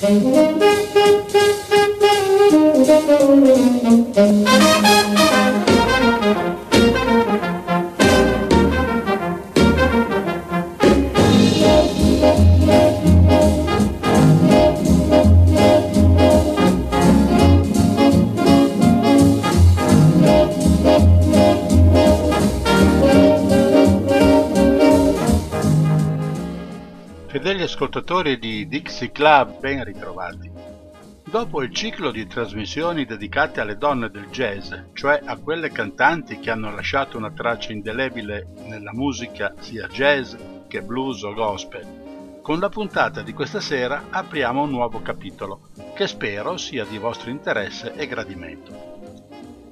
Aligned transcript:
Thank 0.00 0.22
you. 4.86 4.97
Ascoltatori 27.78 28.40
di 28.40 28.66
Dixie 28.66 29.12
Club, 29.12 29.60
ben 29.60 29.84
ritrovati. 29.84 30.50
Dopo 31.22 31.62
il 31.62 31.72
ciclo 31.72 32.10
di 32.10 32.26
trasmissioni 32.26 33.04
dedicate 33.04 33.60
alle 33.60 33.76
donne 33.76 34.10
del 34.10 34.26
jazz, 34.30 34.74
cioè 34.94 35.20
a 35.24 35.36
quelle 35.36 35.70
cantanti 35.70 36.40
che 36.40 36.50
hanno 36.50 36.74
lasciato 36.74 37.16
una 37.16 37.30
traccia 37.30 37.70
indelebile 37.70 38.48
nella 38.64 38.92
musica 38.92 39.54
sia 39.60 39.86
jazz 39.86 40.34
che 40.66 40.82
blues 40.82 41.22
o 41.22 41.32
gospel, 41.32 42.40
con 42.42 42.58
la 42.58 42.68
puntata 42.68 43.22
di 43.22 43.32
questa 43.32 43.60
sera 43.60 44.06
apriamo 44.10 44.62
un 44.62 44.70
nuovo 44.70 45.00
capitolo, 45.00 45.68
che 45.94 46.08
spero 46.08 46.56
sia 46.56 46.84
di 46.84 46.98
vostro 46.98 47.30
interesse 47.30 47.94
e 47.94 48.08
gradimento. 48.08 48.96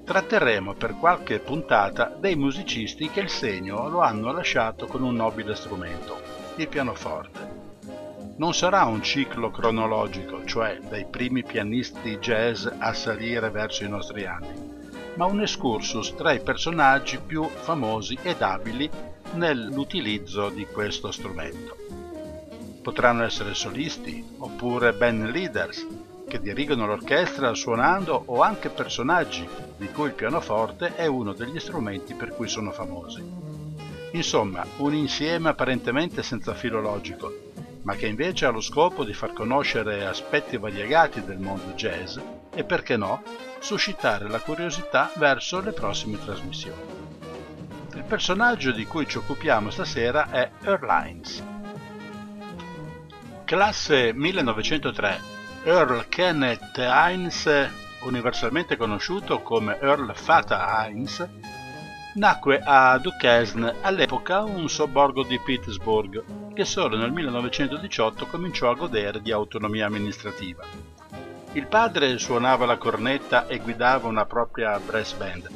Tratterremo 0.05 0.75
per 0.75 0.95
qualche 0.95 1.41
puntata 1.41 2.15
dei 2.17 2.37
musicisti 2.37 3.11
che 3.11 3.19
il 3.19 3.31
segno 3.31 3.89
lo 3.89 3.99
hanno 3.99 4.31
lasciato 4.31 4.87
con 4.87 5.03
un 5.03 5.17
nobile 5.17 5.57
strumento, 5.57 6.21
il 6.55 6.69
pianoforte. 6.69 7.56
Non 8.39 8.53
sarà 8.53 8.85
un 8.85 9.03
ciclo 9.03 9.51
cronologico, 9.51 10.45
cioè 10.45 10.79
dai 10.87 11.07
primi 11.07 11.43
pianisti 11.43 12.19
jazz 12.19 12.67
a 12.67 12.93
salire 12.93 13.49
verso 13.49 13.83
i 13.83 13.89
nostri 13.89 14.27
anni, 14.27 14.53
ma 15.15 15.25
un 15.25 15.41
excursus 15.41 16.15
tra 16.15 16.33
i 16.33 16.43
personaggi 16.43 17.19
più 17.19 17.49
famosi 17.49 18.19
ed 18.23 18.43
abili 18.43 18.91
nell'utilizzo 19.33 20.51
di 20.51 20.67
questo 20.67 21.11
strumento. 21.13 21.77
Potranno 22.83 23.25
essere 23.25 23.55
solisti 23.55 24.23
oppure 24.37 24.93
band 24.93 25.31
leaders 25.31 25.87
che 26.29 26.39
dirigono 26.39 26.87
l'orchestra 26.87 27.55
suonando 27.55 28.25
o 28.27 28.43
anche 28.43 28.69
personaggi 28.69 29.49
di 29.79 29.89
cui 29.89 30.09
il 30.09 30.13
pianoforte 30.13 30.95
è 30.95 31.07
uno 31.07 31.33
degli 31.33 31.59
strumenti 31.59 32.13
per 32.13 32.35
cui 32.35 32.49
sono 32.49 32.71
famosi. 32.71 33.25
Insomma, 34.13 34.67
un 34.77 34.95
insieme 34.95 35.49
apparentemente 35.49 36.23
senza 36.23 36.53
filo 36.53 36.81
logico, 36.83 37.46
ma 37.87 37.95
che 37.95 38.09
invece 38.09 38.47
ha 38.47 38.51
lo 38.51 38.61
scopo 38.61 39.05
di 39.05 39.13
far 39.13 39.33
conoscere 39.33 40.05
aspetti 40.05 40.57
variegati 40.57 41.25
del 41.25 41.39
mondo 41.39 41.73
jazz 41.75 42.19
e, 42.53 42.65
perché 42.65 42.97
no, 42.97 43.23
suscitare 43.61 44.29
la 44.29 44.41
curiosità 44.41 45.13
verso 45.15 45.61
le 45.61 45.71
prossime 45.71 46.19
trasmissioni. 46.19 46.83
Il 47.95 48.03
personaggio 48.03 48.73
di 48.73 48.85
cui 48.87 49.07
ci 49.07 49.19
occupiamo 49.19 49.71
stasera 49.71 50.31
è 50.31 50.51
Earl 50.65 50.89
Hines. 50.91 51.45
Classe 53.45 54.13
1903, 54.13 55.21
Earl 55.63 56.09
Kenneth 56.09 56.77
Hines, 56.79 57.49
universalmente 58.03 58.77
conosciuto 58.77 59.43
come 59.43 59.79
Earl 59.79 60.13
Fata 60.13 60.85
Hines, 60.89 61.25
nacque 62.15 62.61
a 62.65 62.99
Duquesne, 62.99 63.77
all'epoca 63.83 64.43
un 64.43 64.69
sobborgo 64.69 65.23
di 65.23 65.39
Pittsburgh, 65.39 66.46
che 66.57 66.65
solo 66.65 66.97
nel 66.97 67.13
1918 67.13 68.27
cominciò 68.29 68.71
a 68.71 68.75
godere 68.75 69.21
di 69.21 69.31
autonomia 69.31 69.85
amministrativa. 69.85 70.65
Il 71.53 71.67
padre 71.67 72.17
suonava 72.17 72.65
la 72.65 72.79
cornetta 72.79 73.47
e 73.47 73.59
guidava 73.59 74.09
una 74.09 74.25
propria 74.25 74.81
brass 74.81 75.15
band, 75.17 75.51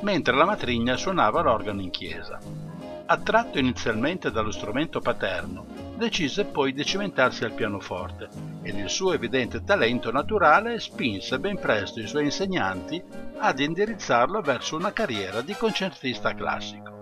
mentre 0.00 0.34
la 0.34 0.46
matrigna 0.46 0.96
suonava 0.96 1.42
l'organo 1.42 1.82
in 1.82 1.90
chiesa. 1.90 2.40
Attratto 3.04 3.58
inizialmente 3.58 4.30
dallo 4.30 4.50
strumento 4.50 5.00
paterno, 5.00 5.66
decise 5.96 6.46
poi 6.46 6.72
di 6.72 6.86
cimentarsi 6.86 7.44
al 7.44 7.52
pianoforte 7.52 8.28
ed 8.62 8.78
il 8.78 8.88
suo 8.88 9.12
evidente 9.12 9.62
talento 9.62 10.10
naturale 10.10 10.80
spinse 10.80 11.38
ben 11.38 11.58
presto 11.58 12.00
i 12.00 12.06
suoi 12.06 12.24
insegnanti 12.24 13.02
ad 13.36 13.60
indirizzarlo 13.60 14.40
verso 14.40 14.74
una 14.76 14.94
carriera 14.94 15.42
di 15.42 15.54
concertista 15.54 16.34
classico. 16.34 16.94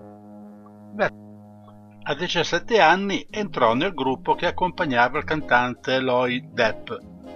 A 2.07 2.13
17 2.13 2.79
anni 2.79 3.25
entrò 3.31 3.73
nel 3.73 3.95
gruppo 3.95 4.35
che 4.35 4.45
accompagnava 4.45 5.17
il 5.17 5.23
cantante 5.23 5.99
Lloyd 5.99 6.51
Depp, 6.53 6.91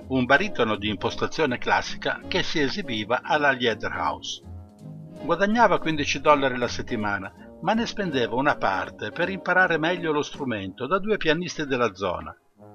un 0.09 0.25
baritono 0.25 0.75
di 0.75 0.89
impostazione 0.89 1.57
classica 1.57 2.21
che 2.27 2.43
si 2.43 2.59
esibiva 2.59 3.21
alla 3.23 3.49
Lieder 3.49 3.91
House. 3.91 4.43
Guadagnava 5.23 5.79
15 5.79 6.21
dollari 6.21 6.55
la 6.55 6.67
settimana, 6.67 7.33
ma 7.61 7.73
ne 7.73 7.87
spendeva 7.87 8.35
una 8.35 8.57
parte 8.57 9.09
per 9.09 9.29
imparare 9.29 9.79
meglio 9.79 10.11
lo 10.11 10.21
strumento 10.21 10.85
da 10.85 10.99
due 10.99 11.17
pianisti 11.17 11.65
della 11.65 11.95
zona, 11.95 12.31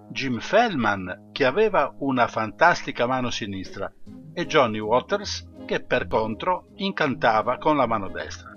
Jim 0.08 0.40
Fellman, 0.40 1.28
che 1.30 1.44
aveva 1.44 1.94
una 1.98 2.26
fantastica 2.26 3.06
mano 3.06 3.30
sinistra, 3.30 3.88
e 4.32 4.46
Johnny 4.46 4.80
Waters, 4.80 5.48
che 5.64 5.80
per 5.80 6.08
contro 6.08 6.70
incantava 6.74 7.56
con 7.58 7.76
la 7.76 7.86
mano 7.86 8.08
destra. 8.08 8.52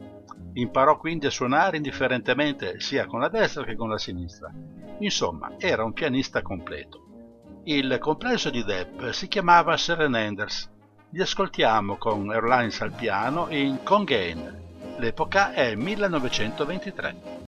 Imparò 0.57 0.97
quindi 0.97 1.28
a 1.28 1.29
suonare 1.29 1.78
indifferentemente 1.78 2.79
sia 2.79 3.06
con 3.06 3.19
la 3.19 3.29
destra 3.29 3.63
che 3.63 3.75
con 3.75 3.90
la 3.90 4.00
sinistra. 4.00 4.51
Insomma, 5.00 5.51
era 5.57 5.84
un 5.84 5.94
pianista 5.94 6.41
completo. 6.41 7.62
Il 7.66 7.97
complesso 8.00 8.50
di 8.50 8.63
Depp 8.63 9.09
si 9.09 9.28
chiamava 9.28 9.78
Serenenders. 9.78 10.72
Li 11.12 11.22
ascoltiamo 11.22 11.97
con 11.97 12.31
Airlines 12.31 12.81
al 12.81 12.91
piano 12.91 13.47
in 13.50 13.84
Congain. 13.84 14.96
L'epoca 14.97 15.53
è 15.53 15.75
1923. 15.75 17.46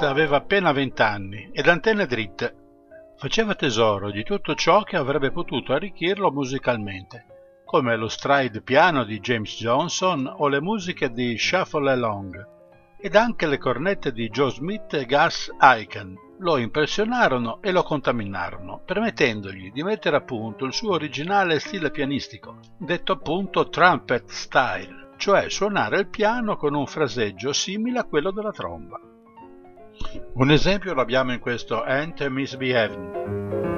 Aveva 0.00 0.36
appena 0.36 0.70
vent'anni 0.70 1.50
ed 1.52 1.66
antenne 1.66 2.06
dritte. 2.06 2.54
Faceva 3.16 3.56
tesoro 3.56 4.10
di 4.12 4.22
tutto 4.22 4.54
ciò 4.54 4.82
che 4.84 4.96
avrebbe 4.96 5.32
potuto 5.32 5.72
arricchirlo 5.72 6.30
musicalmente, 6.30 7.62
come 7.64 7.96
lo 7.96 8.08
stride 8.08 8.62
piano 8.62 9.02
di 9.02 9.18
James 9.18 9.56
Johnson 9.58 10.32
o 10.36 10.46
le 10.46 10.60
musiche 10.60 11.12
di 11.12 11.36
Shuffle 11.36 11.90
Along, 11.90 12.46
ed 13.00 13.16
anche 13.16 13.46
le 13.46 13.58
cornette 13.58 14.12
di 14.12 14.28
Joe 14.28 14.50
Smith 14.50 14.94
e 14.94 15.04
Gus 15.04 15.52
Aiken 15.58 16.14
lo 16.38 16.56
impressionarono 16.58 17.60
e 17.60 17.72
lo 17.72 17.82
contaminarono, 17.82 18.82
permettendogli 18.84 19.72
di 19.72 19.82
mettere 19.82 20.16
a 20.16 20.22
punto 20.22 20.64
il 20.64 20.72
suo 20.72 20.92
originale 20.92 21.58
stile 21.58 21.90
pianistico, 21.90 22.60
detto 22.78 23.12
appunto 23.12 23.68
trumpet 23.68 24.30
style, 24.30 25.14
cioè 25.16 25.50
suonare 25.50 25.98
il 25.98 26.08
piano 26.08 26.56
con 26.56 26.74
un 26.74 26.86
fraseggio 26.86 27.52
simile 27.52 27.98
a 27.98 28.04
quello 28.04 28.30
della 28.30 28.52
tromba. 28.52 29.00
Un 30.34 30.50
esempio 30.50 30.94
lo 30.94 31.00
abbiamo 31.00 31.32
in 31.32 31.40
questo 31.40 31.82
Ant 31.82 32.26
Misbehaving. 32.28 33.77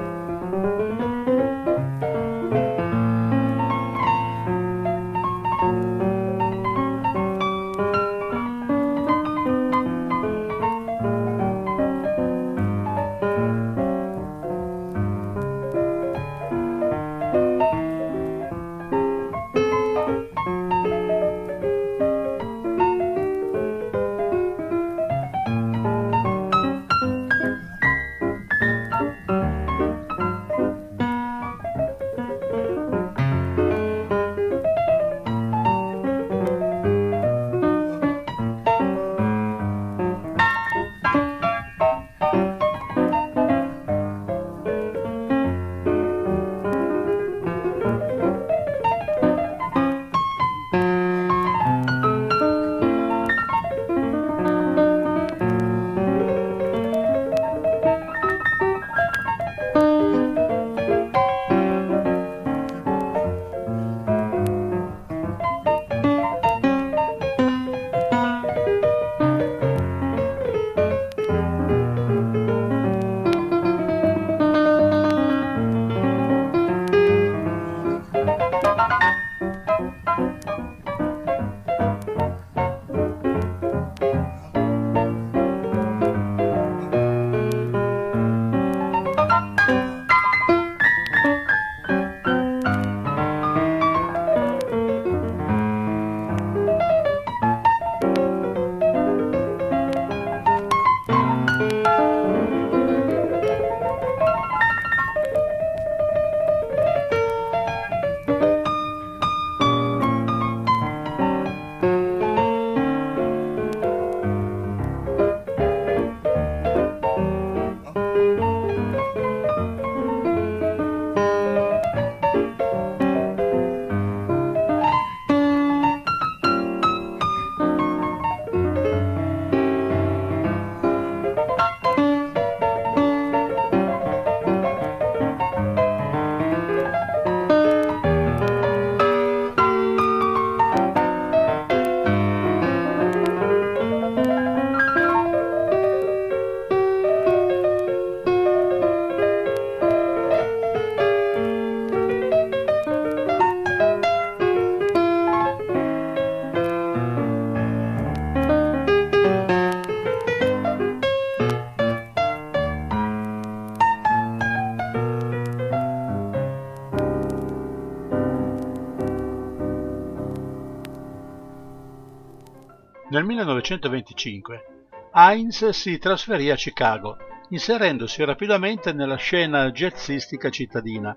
Nel 173.21 173.29
1925 173.29 174.65
Hines 175.13 175.69
si 175.69 175.99
trasferì 175.99 176.49
a 176.49 176.55
Chicago, 176.55 177.17
inserendosi 177.49 178.23
rapidamente 178.23 178.93
nella 178.93 179.17
scena 179.17 179.69
jazzistica 179.69 180.49
cittadina 180.49 181.15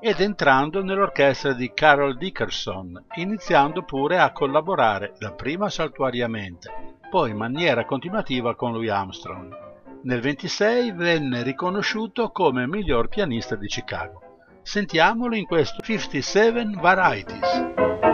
ed 0.00 0.20
entrando 0.20 0.84
nell'orchestra 0.84 1.52
di 1.52 1.72
Carol 1.74 2.16
Dickerson, 2.16 3.06
iniziando 3.16 3.82
pure 3.82 4.20
a 4.20 4.30
collaborare 4.30 5.14
dapprima 5.18 5.68
saltuariamente, 5.68 6.70
poi 7.10 7.30
in 7.30 7.36
maniera 7.36 7.84
continuativa 7.84 8.54
con 8.54 8.72
Louis 8.72 8.90
Armstrong. 8.90 9.56
Nel 10.02 10.20
26 10.20 10.92
venne 10.92 11.42
riconosciuto 11.42 12.30
come 12.30 12.68
miglior 12.68 13.08
pianista 13.08 13.56
di 13.56 13.66
Chicago. 13.66 14.20
Sentiamolo 14.62 15.34
in 15.34 15.46
questo 15.46 15.82
57 15.82 16.70
Varieties. 16.80 18.13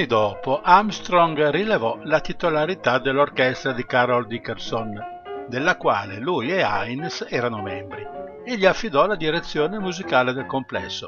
Anni 0.00 0.08
dopo 0.08 0.62
Armstrong 0.62 1.50
rilevò 1.50 1.98
la 2.04 2.20
titolarità 2.20 2.98
dell'orchestra 2.98 3.72
di 3.72 3.84
Carol 3.84 4.26
Dickerson, 4.26 4.98
della 5.46 5.76
quale 5.76 6.18
lui 6.18 6.50
e 6.50 6.64
Hines 6.64 7.26
erano 7.28 7.60
membri, 7.60 8.06
e 8.42 8.56
gli 8.56 8.64
affidò 8.64 9.04
la 9.04 9.14
direzione 9.14 9.78
musicale 9.78 10.32
del 10.32 10.46
complesso. 10.46 11.06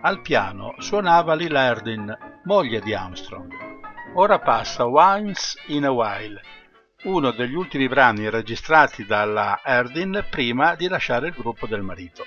Al 0.00 0.22
piano 0.22 0.74
suonava 0.78 1.34
Lila 1.34 1.66
Erdin, 1.66 2.18
moglie 2.42 2.80
di 2.80 2.92
Armstrong. 2.92 3.52
Ora 4.14 4.40
passa 4.40 4.88
Once 4.88 5.60
in 5.68 5.84
a 5.84 5.92
While, 5.92 6.40
uno 7.04 7.30
degli 7.30 7.54
ultimi 7.54 7.86
brani 7.86 8.28
registrati 8.28 9.06
dalla 9.06 9.60
Erdin 9.62 10.26
prima 10.28 10.74
di 10.74 10.88
lasciare 10.88 11.28
il 11.28 11.34
gruppo 11.34 11.68
del 11.68 11.82
marito. 11.82 12.24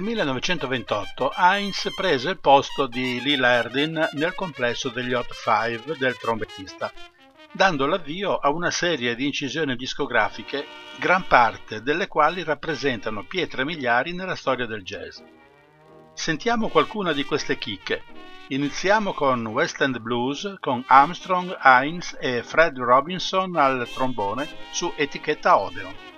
Nel 0.00 0.08
1928 0.08 1.30
Heinz 1.36 1.88
prese 1.94 2.30
il 2.30 2.38
posto 2.38 2.86
di 2.86 3.20
Lila 3.20 3.50
Erdin 3.50 4.08
nel 4.12 4.34
complesso 4.34 4.88
degli 4.88 5.12
Hot 5.12 5.30
Five 5.30 5.98
del 5.98 6.16
trombettista, 6.16 6.90
dando 7.52 7.84
l'avvio 7.84 8.38
a 8.38 8.48
una 8.48 8.70
serie 8.70 9.14
di 9.14 9.26
incisioni 9.26 9.76
discografiche, 9.76 10.64
gran 10.98 11.26
parte 11.26 11.82
delle 11.82 12.08
quali 12.08 12.42
rappresentano 12.42 13.24
pietre 13.24 13.66
miliari 13.66 14.14
nella 14.14 14.36
storia 14.36 14.64
del 14.64 14.84
jazz. 14.84 15.20
Sentiamo 16.14 16.68
qualcuna 16.68 17.12
di 17.12 17.24
queste 17.24 17.58
chicche. 17.58 18.02
Iniziamo 18.48 19.12
con 19.12 19.44
West 19.48 19.82
End 19.82 19.98
Blues 19.98 20.56
con 20.60 20.82
Armstrong, 20.86 21.58
Heinz 21.62 22.16
e 22.18 22.42
Fred 22.42 22.78
Robinson 22.78 23.54
al 23.54 23.86
trombone 23.92 24.48
su 24.70 24.90
etichetta 24.96 25.58
Odeon. 25.58 26.09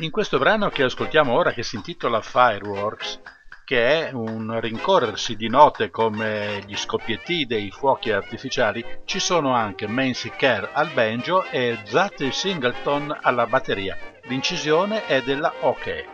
In 0.00 0.12
questo 0.12 0.38
brano 0.38 0.68
che 0.68 0.84
ascoltiamo 0.84 1.32
ora, 1.32 1.50
che 1.50 1.64
si 1.64 1.74
intitola 1.74 2.20
Fireworks, 2.20 3.20
che 3.64 4.08
è 4.08 4.12
un 4.12 4.60
rincorrersi 4.60 5.34
di 5.34 5.48
note 5.48 5.90
come 5.90 6.62
gli 6.64 6.76
scoppietti 6.76 7.46
dei 7.46 7.72
fuochi 7.72 8.12
artificiali, 8.12 8.84
ci 9.04 9.18
sono 9.18 9.54
anche 9.54 9.88
Mancy 9.88 10.30
Kerr 10.36 10.68
al 10.72 10.90
banjo 10.94 11.42
e 11.50 11.78
Zatty 11.82 12.30
Singleton 12.30 13.18
alla 13.22 13.46
batteria. 13.46 13.98
L'incisione 14.28 15.04
è 15.06 15.20
della 15.20 15.52
OK. 15.62 16.04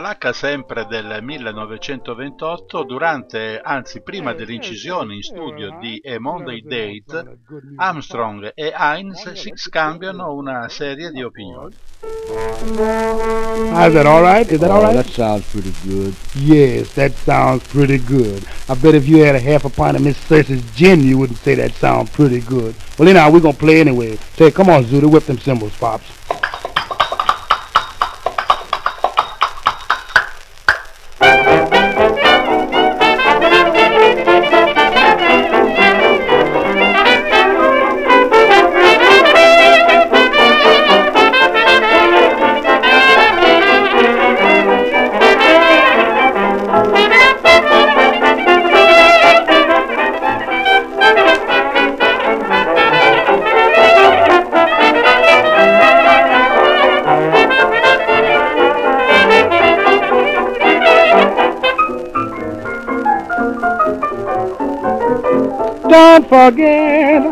Stalacca 0.00 0.32
sempre 0.32 0.86
del 0.86 1.18
1928, 1.20 2.84
durante, 2.84 3.60
anzi 3.62 4.00
prima 4.00 4.32
dell'incisione 4.32 5.16
in 5.16 5.20
studio 5.20 5.76
di 5.78 6.00
A 6.02 6.18
Monday 6.18 6.62
Date, 6.62 7.36
Armstrong 7.76 8.50
e 8.54 8.72
Hines 8.74 9.30
si 9.32 9.52
scambiano 9.54 10.32
una 10.32 10.70
serie 10.70 11.10
di 11.10 11.22
opinioni. 11.22 11.74
Is 12.00 13.92
that 13.92 14.06
all 14.06 14.22
right? 14.22 14.50
Is 14.50 14.60
that 14.60 14.70
all 14.70 14.80
right? 14.80 14.94
that 14.94 15.10
sounds 15.10 15.44
pretty 15.50 15.74
good. 15.82 16.14
Yes, 16.32 16.94
that 16.94 17.12
sounds 17.12 17.62
pretty 17.68 17.98
good. 17.98 18.42
I 18.70 18.74
bet 18.76 18.94
if 18.94 19.06
you 19.06 19.22
had 19.22 19.34
a 19.34 19.40
half 19.40 19.66
a 19.66 19.68
pint 19.68 19.96
of 19.96 20.02
Miss 20.02 20.16
Cersei's 20.16 20.64
gin, 20.74 21.02
you 21.02 21.18
wouldn't 21.18 21.40
say 21.40 21.56
that 21.56 21.74
sounds 21.74 22.08
pretty 22.08 22.40
good. 22.40 22.74
Well, 22.98 23.06
anyhow, 23.06 23.30
we're 23.30 23.40
gonna 23.40 23.52
play 23.52 23.80
anyway. 23.80 24.16
Say, 24.34 24.50
come 24.50 24.70
on, 24.70 24.84
Zooty, 24.84 25.10
whip 25.10 25.24
them 25.26 25.38
cymbals, 25.38 25.76
pops. 25.76 26.19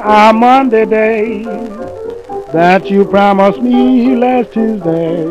Our 0.08 0.32
Monday 0.32 0.86
day 0.86 1.42
that 2.54 2.88
you 2.88 3.04
promised 3.04 3.60
me 3.60 4.16
last 4.16 4.54
Tuesday. 4.54 5.30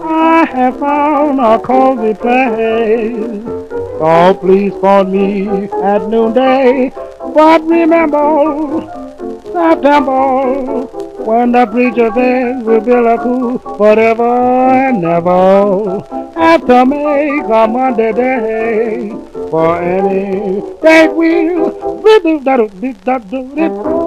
I 0.00 0.44
have 0.44 0.78
found 0.78 1.40
a 1.40 1.58
cozy 1.58 2.14
place. 2.14 3.42
Oh, 3.98 4.38
please 4.40 4.72
phone 4.80 5.10
me 5.10 5.48
at 5.82 6.08
noonday. 6.08 6.92
But 7.34 7.64
remember, 7.64 8.80
September, 9.42 10.82
when 11.26 11.50
the 11.50 11.66
preacher 11.66 12.12
says 12.14 12.62
we'll 12.62 12.80
build 12.80 13.06
a 13.06 13.18
cool 13.18 13.58
forever 13.58 14.22
and 14.22 15.02
never 15.02 15.98
have 16.36 16.64
to 16.66 16.86
make 16.86 17.44
a 17.44 17.66
Monday 17.66 18.12
day 18.12 19.10
for 19.50 19.82
any 19.82 20.60
do 22.20 22.38
do 22.40 22.68
do 22.68 22.92
do 22.92 23.18
do 23.18 23.42
do 23.54 24.03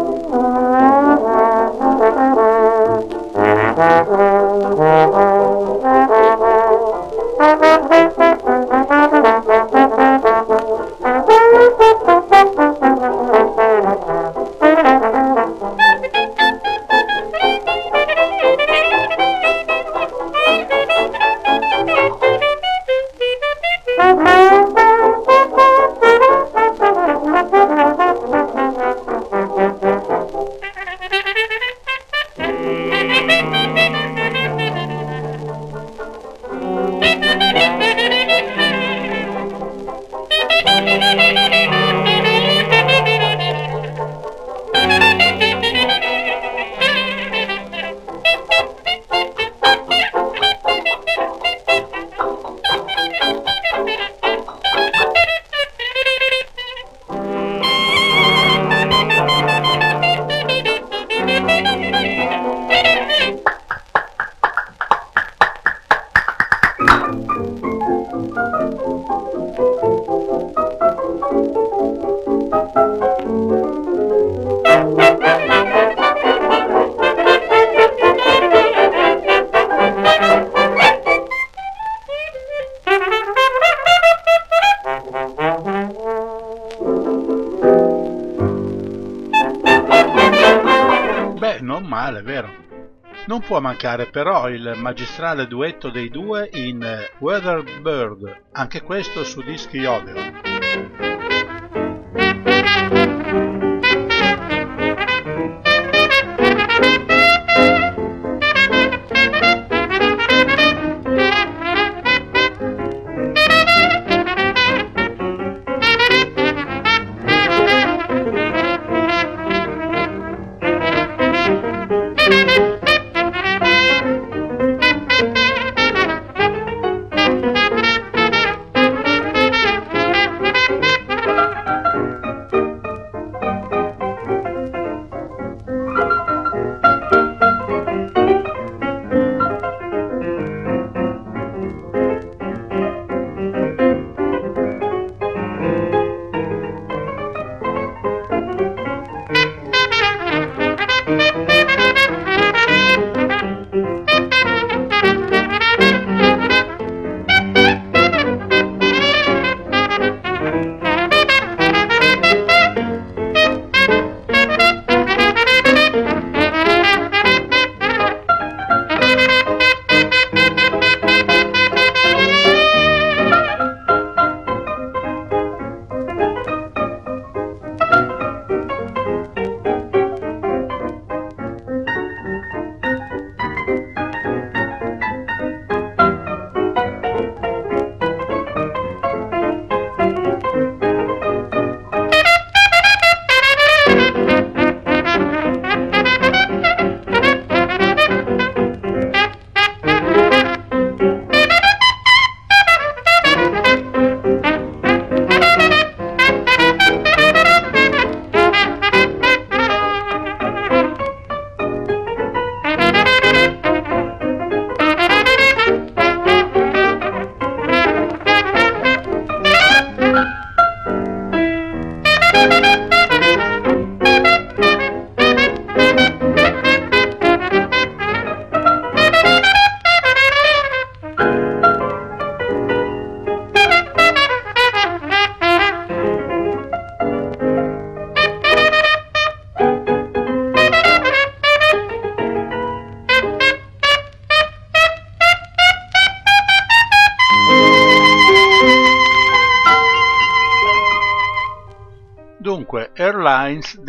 mancare 93.67 94.05
però 94.05 94.47
il 94.47 94.75
magistrale 94.77 95.45
duetto 95.45 95.89
dei 95.89 96.07
due 96.07 96.49
in 96.53 96.85
Weather 97.17 97.81
Bird, 97.81 98.43
anche 98.53 98.81
questo 98.81 99.25
su 99.25 99.41
dischi 99.41 99.83
Odeon. 99.83 100.36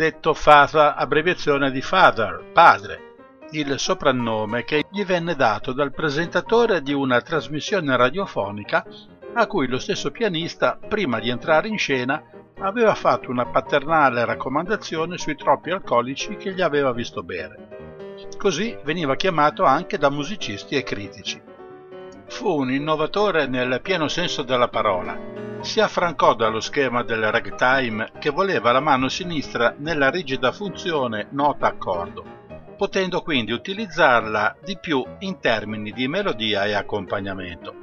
Detto 0.09 0.33
Father, 0.33 0.95
abbreviazione 0.97 1.69
di 1.69 1.81
Father, 1.81 2.49
padre, 2.51 3.13
il 3.51 3.77
soprannome 3.77 4.63
che 4.63 4.85
gli 4.89 5.05
venne 5.05 5.35
dato 5.35 5.71
dal 5.71 5.93
presentatore 5.93 6.81
di 6.81 6.93
una 6.93 7.21
trasmissione 7.21 7.95
radiofonica 7.95 8.83
a 9.33 9.45
cui 9.45 9.67
lo 9.67 9.77
stesso 9.77 10.09
pianista, 10.09 10.79
prima 10.87 11.19
di 11.19 11.29
entrare 11.29 11.67
in 11.67 11.77
scena, 11.77 12.23
aveva 12.57 12.95
fatto 12.95 13.29
una 13.29 13.45
paternale 13.45 14.25
raccomandazione 14.25 15.19
sui 15.19 15.35
troppi 15.35 15.69
alcolici 15.69 16.35
che 16.37 16.53
gli 16.53 16.61
aveva 16.61 16.91
visto 16.91 17.21
bere. 17.21 18.15
Così 18.35 18.75
veniva 18.83 19.15
chiamato 19.15 19.63
anche 19.63 19.99
da 19.99 20.09
musicisti 20.09 20.75
e 20.75 20.81
critici. 20.81 21.39
Fu 22.27 22.49
un 22.49 22.71
innovatore 22.71 23.45
nel 23.45 23.79
pieno 23.83 24.07
senso 24.07 24.41
della 24.41 24.69
parola. 24.69 25.38
Si 25.61 25.79
affrancò 25.79 26.35
dallo 26.35 26.59
schema 26.59 27.03
del 27.03 27.31
ragtime 27.31 28.11
che 28.19 28.29
voleva 28.29 28.71
la 28.71 28.79
mano 28.79 29.09
sinistra 29.09 29.75
nella 29.77 30.09
rigida 30.09 30.51
funzione 30.51 31.27
nota-accordo 31.31 32.39
potendo 32.79 33.21
quindi 33.21 33.51
utilizzarla 33.51 34.55
di 34.63 34.77
più 34.79 35.05
in 35.19 35.41
termini 35.41 35.91
di 35.91 36.07
melodia 36.07 36.63
e 36.63 36.71
accompagnamento. 36.71 37.75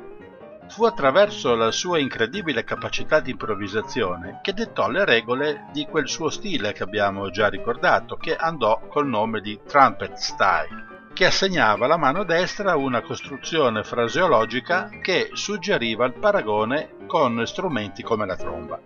Fu 0.69 0.85
attraverso 0.85 1.55
la 1.55 1.71
sua 1.71 1.99
incredibile 1.99 2.65
capacità 2.65 3.21
di 3.21 3.33
improvvisazione 3.33 4.41
che 4.41 4.55
dettò 4.55 4.89
le 4.89 5.05
regole 5.05 5.67
di 5.71 5.85
quel 5.85 6.09
suo 6.09 6.31
stile 6.31 6.73
che 6.73 6.83
abbiamo 6.83 7.29
già 7.29 7.49
ricordato, 7.49 8.17
che 8.17 8.35
andò 8.37 8.87
col 8.89 9.07
nome 9.07 9.43
di 9.43 9.61
trumpet 9.67 10.15
style, 10.15 10.86
che 11.17 11.25
assegnava 11.25 11.87
alla 11.87 11.97
mano 11.97 12.25
destra 12.25 12.77
una 12.77 13.01
costruzione 13.01 13.83
fraseologica 13.83 14.91
che 15.01 15.31
suggeriva 15.33 16.05
il 16.05 16.13
paragone 16.13 17.07
con 17.07 17.43
strumenti 17.47 18.03
come 18.03 18.27
la 18.27 18.37
tromba. 18.37 18.79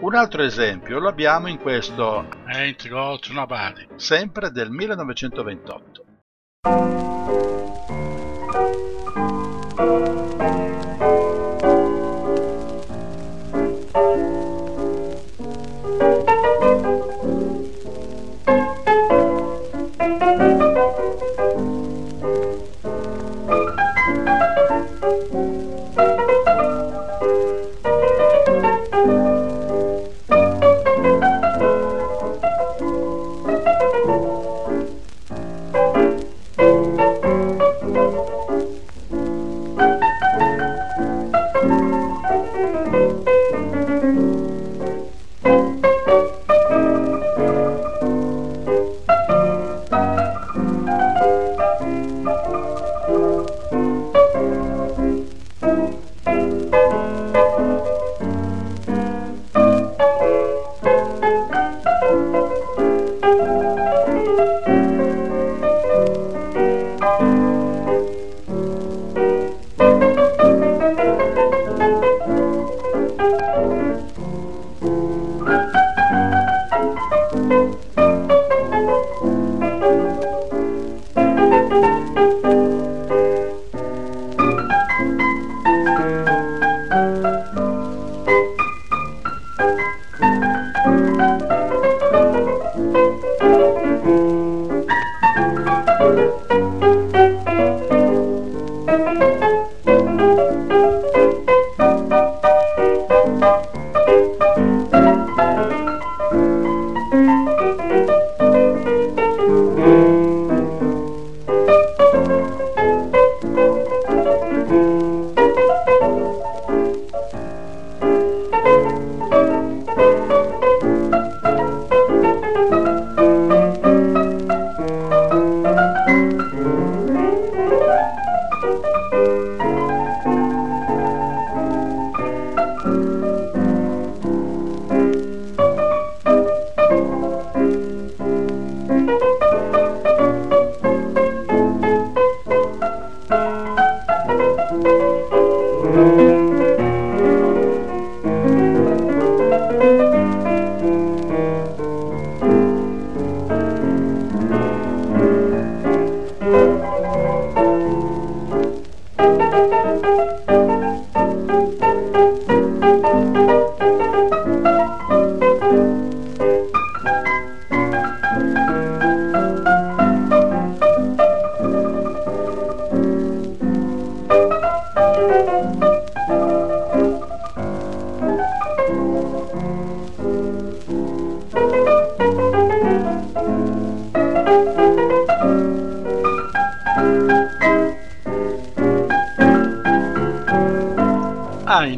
Un 0.00 0.16
altro 0.16 0.42
esempio 0.42 0.98
lo 0.98 1.06
abbiamo 1.06 1.46
in 1.46 1.58
questo 1.58 2.26
Ain't 2.46 2.88
Got 2.88 3.30
Nobody, 3.30 3.86
sempre 3.94 4.50
del 4.50 4.70
1928. 4.70 6.04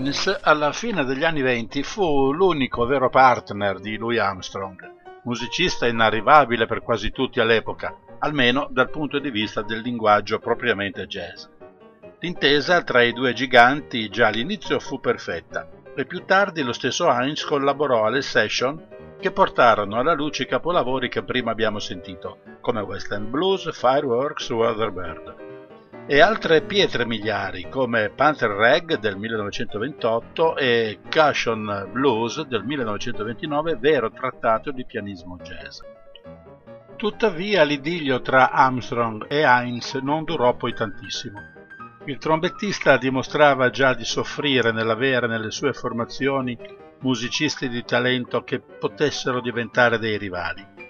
Hines 0.06 0.38
alla 0.40 0.70
fine 0.70 1.04
degli 1.04 1.24
anni 1.24 1.42
venti 1.42 1.82
fu 1.82 2.32
l'unico 2.32 2.86
vero 2.86 3.10
partner 3.10 3.80
di 3.80 3.96
Louis 3.96 4.20
Armstrong, 4.20 4.78
musicista 5.24 5.88
inarrivabile 5.88 6.66
per 6.66 6.80
quasi 6.80 7.10
tutti 7.10 7.40
all'epoca, 7.40 7.92
almeno 8.20 8.68
dal 8.70 8.88
punto 8.88 9.18
di 9.18 9.30
vista 9.30 9.62
del 9.62 9.80
linguaggio 9.80 10.38
propriamente 10.38 11.08
jazz. 11.08 11.46
L'intesa 12.20 12.84
tra 12.84 13.02
i 13.02 13.12
due 13.12 13.32
giganti 13.32 14.08
già 14.08 14.28
all'inizio 14.28 14.78
fu 14.78 15.00
perfetta 15.00 15.68
e 15.96 16.06
più 16.06 16.24
tardi 16.24 16.62
lo 16.62 16.72
stesso 16.72 17.10
Hines 17.10 17.44
collaborò 17.44 18.04
alle 18.04 18.22
session 18.22 19.16
che 19.18 19.32
portarono 19.32 19.98
alla 19.98 20.14
luce 20.14 20.44
i 20.44 20.46
capolavori 20.46 21.08
che 21.08 21.24
prima 21.24 21.50
abbiamo 21.50 21.80
sentito, 21.80 22.38
come 22.60 22.80
West 22.80 23.10
End 23.10 23.26
Blues, 23.26 23.76
Fireworks, 23.76 24.50
Weatherbird 24.50 25.55
e 26.08 26.20
altre 26.20 26.62
pietre 26.62 27.04
miliari 27.04 27.68
come 27.68 28.10
Panther 28.10 28.50
Rag 28.50 28.98
del 28.98 29.16
1928 29.16 30.56
e 30.56 31.00
Cushion 31.10 31.88
Blues 31.90 32.42
del 32.42 32.62
1929, 32.62 33.76
vero 33.76 34.12
trattato 34.12 34.70
di 34.70 34.84
pianismo 34.84 35.36
jazz. 35.42 35.80
Tuttavia 36.94 37.64
l'idillio 37.64 38.20
tra 38.22 38.52
Armstrong 38.52 39.26
e 39.28 39.42
Heinz 39.42 39.94
non 39.94 40.22
durò 40.22 40.54
poi 40.54 40.72
tantissimo. 40.72 41.40
Il 42.04 42.18
trombettista 42.18 42.96
dimostrava 42.96 43.70
già 43.70 43.92
di 43.92 44.04
soffrire 44.04 44.70
nell'avere 44.70 45.26
nelle 45.26 45.50
sue 45.50 45.72
formazioni 45.72 46.56
musicisti 47.00 47.68
di 47.68 47.84
talento 47.84 48.44
che 48.44 48.60
potessero 48.60 49.40
diventare 49.40 49.98
dei 49.98 50.16
rivali. 50.16 50.85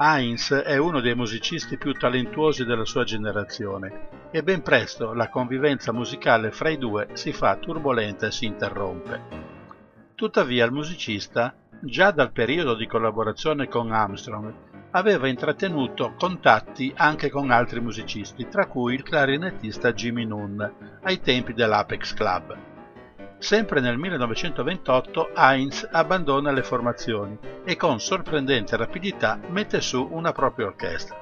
Heinz 0.00 0.52
è 0.52 0.76
uno 0.76 1.00
dei 1.00 1.16
musicisti 1.16 1.76
più 1.76 1.92
talentuosi 1.92 2.64
della 2.64 2.84
sua 2.84 3.02
generazione 3.02 4.28
e 4.30 4.44
ben 4.44 4.62
presto 4.62 5.12
la 5.12 5.28
convivenza 5.28 5.92
musicale 5.92 6.52
fra 6.52 6.68
i 6.68 6.78
due 6.78 7.08
si 7.14 7.32
fa 7.32 7.56
turbolenta 7.56 8.26
e 8.26 8.30
si 8.30 8.46
interrompe. 8.46 9.20
Tuttavia 10.14 10.64
il 10.64 10.70
musicista, 10.70 11.52
già 11.80 12.12
dal 12.12 12.30
periodo 12.30 12.76
di 12.76 12.86
collaborazione 12.86 13.66
con 13.66 13.90
Armstrong, 13.90 14.54
aveva 14.92 15.26
intrattenuto 15.26 16.14
contatti 16.16 16.92
anche 16.94 17.28
con 17.28 17.50
altri 17.50 17.80
musicisti, 17.80 18.46
tra 18.46 18.66
cui 18.66 18.94
il 18.94 19.02
clarinettista 19.02 19.92
Jimmy 19.92 20.24
Nunn, 20.24 20.62
ai 21.02 21.20
tempi 21.20 21.54
dell'Apex 21.54 22.14
Club. 22.14 22.56
Sempre 23.38 23.80
nel 23.80 23.96
1928 23.96 25.30
Heinz 25.34 25.88
abbandona 25.92 26.50
le 26.50 26.64
formazioni 26.64 27.38
e 27.64 27.76
con 27.76 28.00
sorprendente 28.00 28.76
rapidità 28.76 29.38
mette 29.48 29.80
su 29.80 30.06
una 30.10 30.32
propria 30.32 30.66
orchestra. 30.66 31.16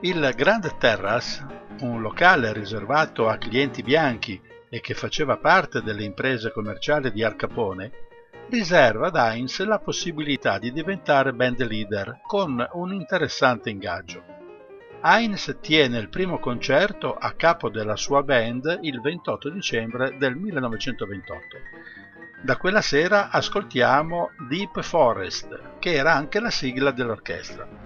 Il 0.00 0.32
Grand 0.34 0.76
Terrace, 0.76 1.46
un 1.80 2.02
locale 2.02 2.52
riservato 2.52 3.28
a 3.28 3.36
clienti 3.36 3.82
bianchi 3.82 4.40
e 4.68 4.80
che 4.80 4.94
faceva 4.94 5.36
parte 5.36 5.82
delle 5.82 6.02
imprese 6.02 6.50
commerciali 6.50 7.12
di 7.12 7.22
Al 7.22 7.36
Capone, 7.36 7.92
riserva 8.50 9.06
ad 9.06 9.16
Heinz 9.16 9.64
la 9.64 9.78
possibilità 9.78 10.58
di 10.58 10.72
diventare 10.72 11.32
band 11.32 11.64
leader 11.64 12.20
con 12.26 12.66
un 12.72 12.92
interessante 12.92 13.70
ingaggio. 13.70 14.35
Heinz 15.02 15.58
tiene 15.60 15.98
il 15.98 16.08
primo 16.08 16.38
concerto 16.38 17.14
a 17.14 17.32
capo 17.32 17.68
della 17.68 17.96
sua 17.96 18.22
band 18.22 18.78
il 18.82 19.00
28 19.00 19.50
dicembre 19.50 20.16
del 20.18 20.34
1928. 20.34 21.56
Da 22.42 22.56
quella 22.56 22.80
sera 22.80 23.30
ascoltiamo 23.30 24.30
Deep 24.48 24.82
Forest, 24.82 25.78
che 25.78 25.94
era 25.94 26.14
anche 26.14 26.40
la 26.40 26.50
sigla 26.50 26.90
dell'orchestra. 26.90 27.85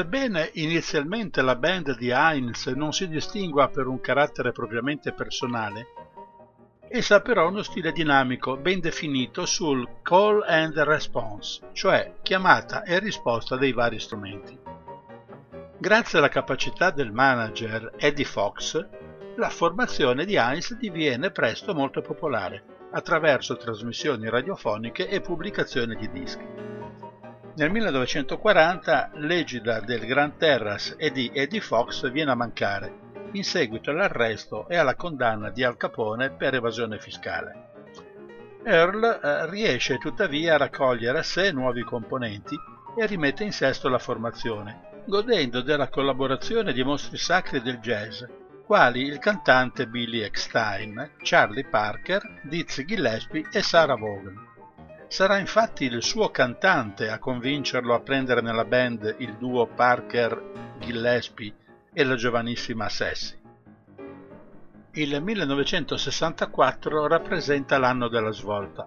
Sebbene 0.00 0.52
inizialmente 0.54 1.42
la 1.42 1.56
band 1.56 1.94
di 1.98 2.08
Heinz 2.08 2.68
non 2.68 2.90
si 2.90 3.06
distingua 3.06 3.68
per 3.68 3.86
un 3.86 4.00
carattere 4.00 4.50
propriamente 4.50 5.12
personale, 5.12 5.88
essa 6.88 7.16
ha 7.16 7.20
però 7.20 7.48
uno 7.48 7.62
stile 7.62 7.92
dinamico 7.92 8.56
ben 8.56 8.80
definito 8.80 9.44
sul 9.44 9.86
call 10.00 10.42
and 10.46 10.78
response, 10.78 11.68
cioè 11.72 12.14
chiamata 12.22 12.82
e 12.82 12.98
risposta 12.98 13.58
dei 13.58 13.72
vari 13.72 14.00
strumenti. 14.00 14.58
Grazie 15.76 16.16
alla 16.16 16.30
capacità 16.30 16.90
del 16.90 17.12
manager 17.12 17.92
Eddie 17.98 18.24
Fox, 18.24 18.82
la 19.36 19.50
formazione 19.50 20.24
di 20.24 20.36
Heinz 20.36 20.76
diviene 20.76 21.30
presto 21.30 21.74
molto 21.74 22.00
popolare 22.00 22.88
attraverso 22.92 23.58
trasmissioni 23.58 24.30
radiofoniche 24.30 25.10
e 25.10 25.20
pubblicazioni 25.20 25.94
di 25.94 26.10
dischi. 26.10 26.79
Nel 27.60 27.70
1940 27.72 29.10
l'egida 29.16 29.80
del 29.80 30.06
Grand 30.06 30.38
Terrace 30.38 30.94
e 30.96 31.10
di 31.10 31.30
Eddie 31.30 31.60
Fox 31.60 32.10
viene 32.10 32.30
a 32.30 32.34
mancare, 32.34 32.90
in 33.32 33.44
seguito 33.44 33.90
all'arresto 33.90 34.66
e 34.66 34.78
alla 34.78 34.94
condanna 34.94 35.50
di 35.50 35.62
Al 35.62 35.76
Capone 35.76 36.30
per 36.30 36.54
evasione 36.54 36.98
fiscale. 36.98 37.68
Earl 38.64 39.04
eh, 39.04 39.50
riesce 39.50 39.98
tuttavia 39.98 40.54
a 40.54 40.56
raccogliere 40.56 41.18
a 41.18 41.22
sé 41.22 41.52
nuovi 41.52 41.82
componenti 41.82 42.56
e 42.96 43.04
rimette 43.04 43.44
in 43.44 43.52
sesto 43.52 43.90
la 43.90 43.98
formazione, 43.98 45.02
godendo 45.04 45.60
della 45.60 45.90
collaborazione 45.90 46.72
di 46.72 46.82
mostri 46.82 47.18
sacri 47.18 47.60
del 47.60 47.76
jazz, 47.80 48.22
quali 48.64 49.02
il 49.02 49.18
cantante 49.18 49.86
Billy 49.86 50.20
Eckstein, 50.20 51.16
Charlie 51.18 51.68
Parker, 51.68 52.40
Dizzy 52.42 52.86
Gillespie 52.86 53.46
e 53.52 53.60
Sarah 53.60 53.96
Vaughan. 53.96 54.48
Sarà 55.10 55.38
infatti 55.38 55.86
il 55.86 56.04
suo 56.04 56.30
cantante 56.30 57.10
a 57.10 57.18
convincerlo 57.18 57.94
a 57.94 58.00
prendere 58.00 58.42
nella 58.42 58.64
band 58.64 59.16
il 59.18 59.34
duo 59.38 59.66
Parker-Gillespie 59.66 61.52
e 61.92 62.04
la 62.04 62.14
giovanissima 62.14 62.88
Sessi. 62.88 63.36
Il 64.92 65.20
1964 65.20 67.08
rappresenta 67.08 67.76
l'anno 67.78 68.06
della 68.06 68.30
svolta. 68.30 68.86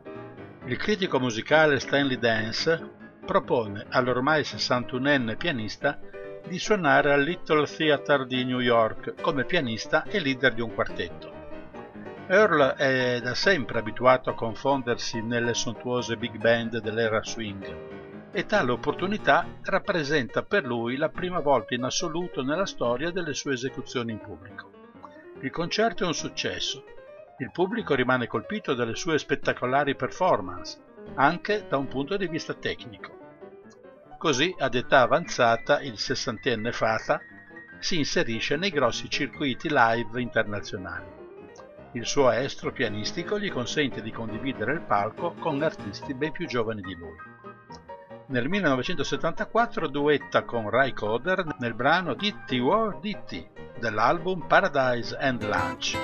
Il 0.63 0.77
critico 0.77 1.19
musicale 1.19 1.81
Stanley 1.81 2.17
Dance 2.17 2.91
propone 3.25 3.85
all'ormai 3.89 4.43
61enne 4.43 5.35
pianista 5.35 5.99
di 6.47 6.57
suonare 6.57 7.11
al 7.11 7.21
Little 7.21 7.65
Theatre 7.65 8.25
di 8.25 8.45
New 8.45 8.61
York 8.61 9.15
come 9.19 9.43
pianista 9.43 10.03
e 10.03 10.21
leader 10.21 10.53
di 10.53 10.61
un 10.61 10.73
quartetto. 10.73 11.42
Earl 12.33 12.73
è 12.77 13.21
da 13.21 13.35
sempre 13.35 13.77
abituato 13.77 14.31
a 14.31 14.33
confondersi 14.33 15.21
nelle 15.21 15.53
sontuose 15.53 16.17
big 16.17 16.37
band 16.37 16.79
dell'era 16.79 17.23
swing 17.23 18.31
e 18.31 18.45
tale 18.47 18.71
opportunità 18.71 19.45
rappresenta 19.61 20.41
per 20.41 20.65
lui 20.65 20.97
la 20.97 21.09
prima 21.09 21.41
volta 21.41 21.75
in 21.75 21.83
assoluto 21.83 22.41
nella 22.41 22.65
storia 22.65 23.11
delle 23.11 23.35
sue 23.35 23.53
esecuzioni 23.53 24.13
in 24.13 24.19
pubblico. 24.19 24.71
Il 25.41 25.51
concerto 25.51 26.05
è 26.05 26.07
un 26.07 26.15
successo. 26.15 26.83
Il 27.37 27.51
pubblico 27.51 27.93
rimane 27.93 28.25
colpito 28.25 28.73
dalle 28.73 28.95
sue 28.95 29.19
spettacolari 29.19 29.95
performance, 29.95 30.79
anche 31.13 31.67
da 31.69 31.77
un 31.77 31.87
punto 31.87 32.17
di 32.17 32.27
vista 32.27 32.55
tecnico. 32.55 33.15
Così, 34.17 34.55
ad 34.57 34.73
età 34.73 35.01
avanzata, 35.01 35.81
il 35.81 35.99
sessantenne 35.99 36.71
Fata 36.71 37.21
si 37.77 37.99
inserisce 37.99 38.55
nei 38.55 38.71
grossi 38.71 39.07
circuiti 39.07 39.67
live 39.69 40.19
internazionali. 40.19 41.12
Il 41.93 42.05
suo 42.05 42.31
estro 42.31 42.71
pianistico 42.71 43.39
gli 43.39 43.51
consente 43.51 44.01
di 44.01 44.11
condividere 44.11 44.73
il 44.73 44.81
palco 44.81 45.33
con 45.39 45.61
artisti 45.61 46.13
ben 46.13 46.31
più 46.31 46.47
giovani 46.47 46.81
di 46.81 46.95
lui. 46.95 47.15
Nel 48.27 48.49
1974 48.49 49.87
duetta 49.87 50.43
con 50.43 50.69
Ray 50.69 50.93
Coder 50.93 51.45
nel 51.59 51.75
brano 51.75 52.15
Ditti 52.15 52.57
War 52.57 52.99
Ditti 52.99 53.47
dell'album 53.79 54.47
Paradise 54.47 55.15
and 55.15 55.43
Lunch. 55.43 55.97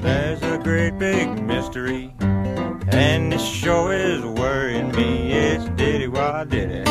There's 0.00 0.42
a 0.42 0.58
great 0.58 0.94
big 0.98 1.28
mystery 1.40 2.14
And 2.92 3.32
this 3.32 3.42
show 3.42 3.90
is 3.90 4.24
worrying 4.24 4.90
me. 4.92 5.32
It's 5.32 5.64
Diddy 5.70 6.08
Wah 6.08 6.44
Diddy. 6.44 6.82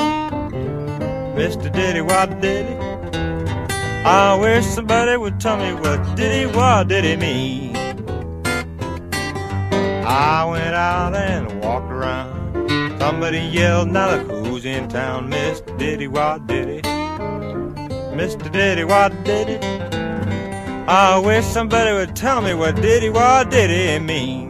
Mr. 1.35 1.71
Diddy 1.71 2.01
Wah 2.01 2.25
Diddy. 2.25 2.98
I 4.09 4.33
wish 4.33 4.65
somebody 4.65 5.15
would 5.17 5.39
tell 5.39 5.55
me 5.57 5.71
what 5.71 6.15
Diddy 6.15 6.47
Wah 6.47 6.83
Diddy 6.83 7.15
mean. 7.15 7.75
I 10.03 10.43
went 10.49 10.73
out 10.73 11.13
and 11.13 11.61
walked 11.61 11.91
around. 11.91 12.69
Somebody 12.99 13.37
yelled, 13.37 13.89
now 13.89 14.15
look 14.15 14.47
who's 14.47 14.65
in 14.65 14.89
town. 14.89 15.29
Mr. 15.29 15.77
Diddy 15.77 16.07
Wah 16.07 16.39
Diddy. 16.39 16.81
Mr. 16.81 18.51
Diddy 18.51 18.83
Wah 18.83 19.09
Diddy. 19.09 19.59
I 20.87 21.19
wish 21.19 21.45
somebody 21.45 21.93
would 21.93 22.15
tell 22.15 22.41
me 22.41 22.55
what 22.55 22.77
Diddy 22.77 23.11
Wah 23.11 23.43
Diddy 23.43 24.03
mean. 24.03 24.48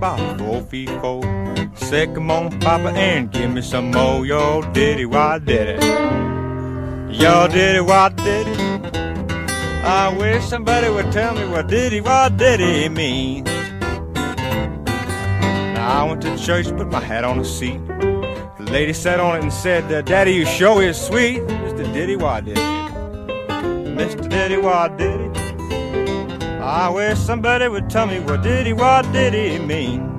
Four 0.00 0.62
feet 0.62 0.88
four. 1.00 1.22
Say, 1.74 2.06
come 2.06 2.30
on, 2.30 2.58
Papa, 2.60 2.90
and 2.90 3.30
give 3.30 3.50
me 3.50 3.60
some 3.60 3.90
more. 3.90 4.24
Yo, 4.24 4.62
diddy, 4.72 5.04
why 5.04 5.38
did 5.38 5.78
it? 5.78 5.82
Yo, 7.12 7.46
diddy, 7.48 7.80
why 7.80 8.08
did 8.08 8.48
it? 8.48 8.60
I 9.84 10.14
wish 10.16 10.44
somebody 10.44 10.88
would 10.88 11.12
tell 11.12 11.34
me 11.34 11.46
what 11.46 11.68
diddy, 11.68 12.00
why 12.00 12.28
did 12.30 12.60
it 12.60 12.92
mean? 12.92 13.44
Now 15.74 16.04
I 16.04 16.08
went 16.08 16.22
to 16.22 16.36
church, 16.38 16.68
put 16.68 16.90
my 16.90 17.00
hat 17.00 17.24
on 17.24 17.38
the 17.38 17.44
seat. 17.44 17.80
The 17.86 18.66
lady 18.70 18.92
sat 18.92 19.20
on 19.20 19.36
it 19.36 19.42
and 19.42 19.52
said, 19.52 20.04
Daddy, 20.06 20.32
you 20.32 20.46
show 20.46 20.80
is 20.80 20.98
sweet. 21.00 21.40
Mr. 21.40 21.92
Diddy, 21.92 22.16
why 22.16 22.40
did 22.40 22.56
it? 22.58 22.64
Mr. 23.98 24.28
Diddy, 24.28 24.56
why 24.56 24.88
did 24.88 25.20
it? 25.20 25.39
I 26.70 26.88
wish 26.88 27.18
somebody 27.18 27.66
would 27.66 27.90
tell 27.90 28.06
me 28.06 28.20
what 28.20 28.44
did 28.44 28.64
he, 28.64 28.72
what 28.72 29.02
did 29.12 29.34
he 29.34 29.58
mean? 29.58 30.09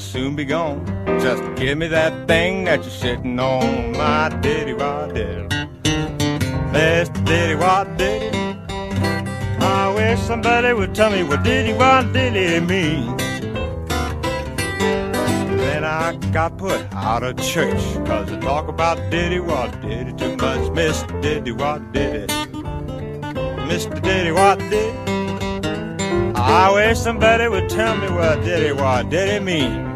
Soon 0.00 0.34
be 0.34 0.44
gone. 0.44 0.84
Just 1.20 1.42
give 1.56 1.76
me 1.78 1.86
that 1.88 2.26
thing 2.26 2.64
that 2.64 2.80
you're 2.82 2.90
sitting 2.90 3.38
on, 3.38 3.92
my 3.92 4.28
diddy 4.40 4.72
wah 4.72 5.06
diddy. 5.06 5.46
Mr. 6.72 7.24
Diddy 7.26 7.54
wah 7.54 7.84
diddy. 7.84 8.36
I 9.60 9.92
wish 9.94 10.18
somebody 10.20 10.72
would 10.72 10.94
tell 10.94 11.10
me 11.10 11.22
what 11.22 11.42
diddy 11.42 11.74
wah 11.74 12.02
diddy 12.02 12.64
mean. 12.64 13.16
Then 15.58 15.84
I 15.84 16.16
got 16.32 16.56
put 16.56 16.80
out 16.94 17.22
of 17.22 17.36
church, 17.36 17.82
cause 18.06 18.32
I 18.32 18.40
talk 18.40 18.68
about 18.68 18.96
diddy 19.10 19.40
wah 19.40 19.66
diddy 19.82 20.12
too 20.14 20.36
much. 20.36 20.60
Mr. 20.72 21.20
Diddy 21.20 21.52
wah 21.52 21.78
diddy. 21.78 22.26
Mr. 23.68 24.00
Diddy 24.02 24.32
wah 24.32 24.54
diddy. 24.54 25.10
I 26.34 26.72
wish 26.72 26.98
somebody 26.98 27.48
would 27.48 27.68
tell 27.68 27.96
me 27.98 28.08
what 28.08 28.42
diddy 28.42 28.72
what 28.72 29.10
did 29.10 29.28
it 29.28 29.42
mean. 29.42 29.89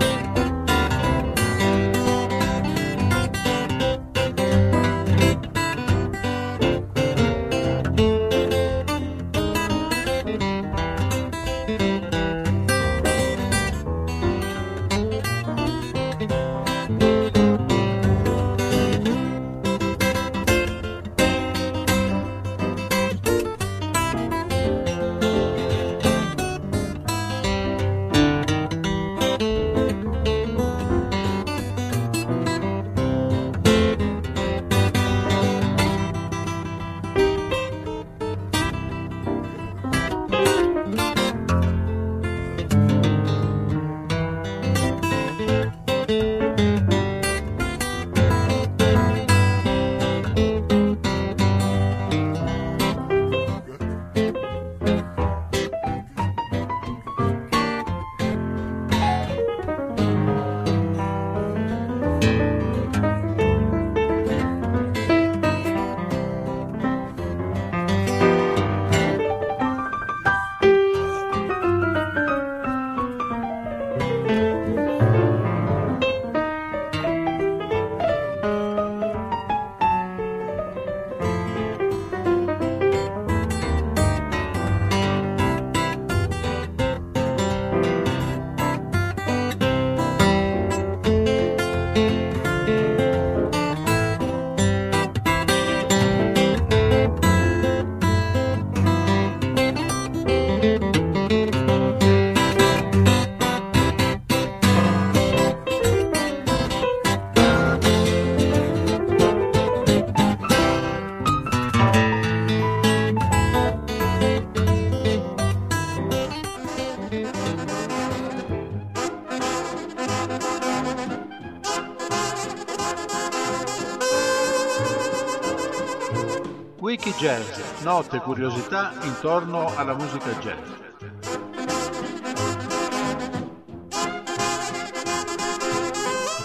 Jazz, 127.25 127.81
note 127.85 128.19
e 128.19 128.21
curiosità 128.21 128.93
intorno 129.01 129.75
alla 129.75 129.95
musica 129.95 130.31
jazz. 130.41 130.69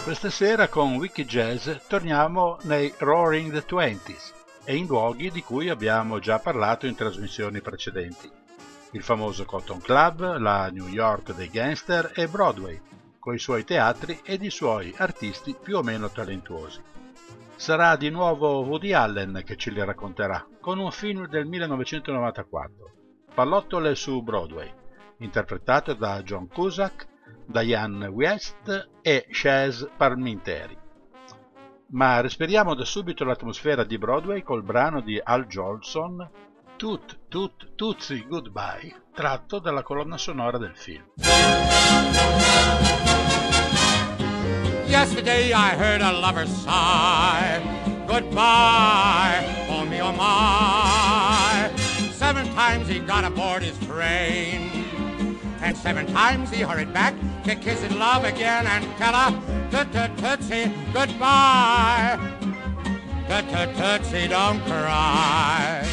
Questa 0.05 0.29
sera 0.29 0.69
con 0.69 0.95
Wiki 0.95 1.25
Jazz 1.25 1.69
torniamo 1.89 2.59
nei 2.61 2.93
Roaring 2.97 3.51
the 3.51 3.65
Twenties 3.65 4.33
e 4.63 4.77
in 4.77 4.85
luoghi 4.85 5.29
di 5.31 5.43
cui 5.43 5.67
abbiamo 5.67 6.19
già 6.19 6.39
parlato 6.39 6.87
in 6.87 6.95
trasmissioni 6.95 7.59
precedenti. 7.59 8.31
Il 8.91 9.03
famoso 9.03 9.43
Cotton 9.43 9.81
Club, 9.81 10.37
la 10.37 10.69
New 10.71 10.87
York 10.87 11.33
dei 11.33 11.49
gangster 11.49 12.13
e 12.15 12.29
Broadway, 12.29 12.79
coi 13.19 13.37
suoi 13.37 13.65
teatri 13.65 14.21
ed 14.23 14.45
i 14.45 14.49
suoi 14.49 14.93
artisti 14.95 15.53
più 15.61 15.75
o 15.75 15.83
meno 15.83 16.09
talentuosi. 16.09 16.79
Sarà 17.59 17.97
di 17.97 18.09
nuovo 18.09 18.61
Woody 18.61 18.93
Allen 18.93 19.41
che 19.43 19.57
ce 19.57 19.71
li 19.71 19.83
racconterà, 19.83 20.47
con 20.61 20.79
un 20.79 20.91
film 20.91 21.27
del 21.27 21.45
1994, 21.45 22.91
Pallottole 23.33 23.95
su 23.95 24.23
Broadway, 24.23 24.73
interpretato 25.17 25.93
da 25.93 26.23
John 26.23 26.47
Cusack, 26.47 27.05
Diane 27.45 28.07
West 28.07 28.91
e 29.01 29.27
Chaz 29.29 29.85
Parminteri. 29.97 30.77
Ma 31.87 32.21
respiriamo 32.21 32.75
da 32.75 32.85
subito 32.85 33.25
l'atmosfera 33.25 33.83
di 33.83 33.97
Broadway 33.97 34.41
col 34.41 34.63
brano 34.63 35.01
di 35.01 35.19
Al 35.21 35.45
Jolson, 35.45 36.29
Tut 36.77 37.27
Tut 37.27 37.75
Tutsi 37.75 38.25
Goodbye, 38.25 39.07
tratto 39.13 39.59
dalla 39.59 39.83
colonna 39.83 40.17
sonora 40.17 40.57
del 40.57 40.77
film. 40.77 41.03
Yesterday 44.89 45.53
I 45.53 45.75
heard 45.75 46.01
a 46.01 46.11
lover 46.11 46.47
sigh. 46.47 47.61
Goodbye, 48.07 49.67
oh 49.69 49.85
me, 49.85 50.01
oh 50.01 50.11
my. 50.11 51.71
Seven 52.11 52.47
times 52.55 52.87
he 52.87 52.97
got 52.97 53.23
aboard 53.23 53.61
his 53.61 53.77
train. 53.85 54.85
And 55.61 55.77
seven 55.77 56.07
times 56.07 56.49
he 56.49 56.63
hurried 56.63 56.91
back 56.91 57.13
to 57.43 57.53
kiss 57.53 57.83
his 57.83 57.93
love 57.93 58.23
again 58.23 58.65
and 58.65 58.83
tell 58.97 59.13
her, 59.13 59.69
tut 59.69 59.93
tut 59.93 60.17
tootsie, 60.17 60.71
goodbye. 60.91 62.17
Tut 63.27 63.47
tut 63.51 63.75
tootsie, 63.75 64.27
don't 64.27 64.59
cry. 64.65 65.87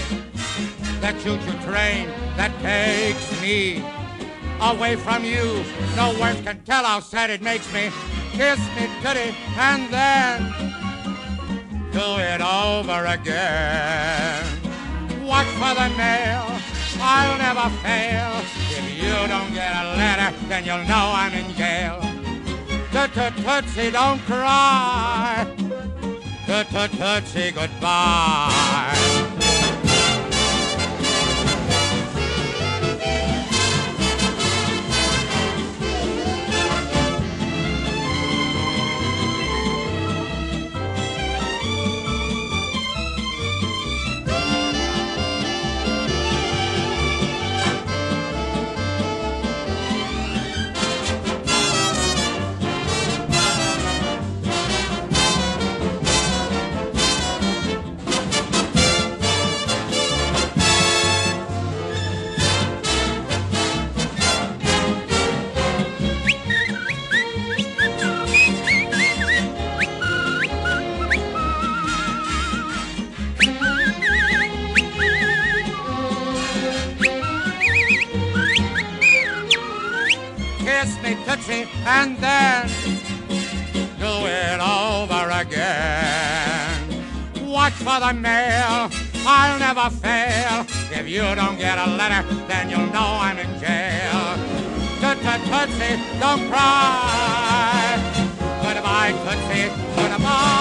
The 1.02 1.12
choo-choo 1.22 1.58
train 1.70 2.08
that 2.38 2.50
takes 2.62 3.42
me 3.42 3.84
away 4.62 4.96
from 4.96 5.22
you. 5.22 5.62
No 5.96 6.18
words 6.18 6.40
can 6.40 6.62
tell 6.64 6.84
how 6.84 7.00
sad 7.00 7.28
it 7.28 7.42
makes 7.42 7.70
me 7.74 7.90
kiss 8.36 8.60
me, 8.76 8.86
titty, 9.00 9.34
and 9.56 9.88
then 9.90 10.38
do 11.90 12.06
it 12.20 12.40
over 12.42 13.06
again. 13.06 14.44
Watch 15.24 15.46
for 15.60 15.72
the 15.74 15.88
mail, 15.96 16.44
I'll 17.00 17.38
never 17.38 17.68
fail. 17.80 18.32
If 18.78 19.02
you 19.02 19.14
don't 19.26 19.52
get 19.54 19.72
a 19.74 19.96
letter, 19.96 20.36
then 20.48 20.66
you'll 20.66 20.84
know 20.84 21.12
I'm 21.14 21.32
in 21.32 21.50
jail. 21.54 21.98
Tut-tut-tootsie, 22.92 23.90
don't 23.92 24.20
cry. 24.26 25.46
Tut-tut-tootsie, 26.46 27.52
goodbye. 27.52 29.35
And 80.78 82.16
then 82.18 82.68
do 83.98 84.26
it 84.26 84.60
over 84.60 85.30
again. 85.30 86.82
Watch 87.46 87.72
for 87.72 87.98
the 88.00 88.12
mail, 88.12 88.90
I'll 89.26 89.58
never 89.58 89.88
fail. 89.90 90.66
If 90.92 91.08
you 91.08 91.22
don't 91.34 91.56
get 91.58 91.78
a 91.78 91.86
letter, 91.96 92.22
then 92.46 92.68
you'll 92.68 92.92
know 92.92 93.18
I'm 93.20 93.38
in 93.38 93.58
jail. 93.58 94.36
Tootsie, 95.00 95.96
don't 96.20 96.48
cry. 96.50 97.96
Goodbye, 98.62 99.12
Tootsie, 99.24 99.70
goodbye. 99.96 100.56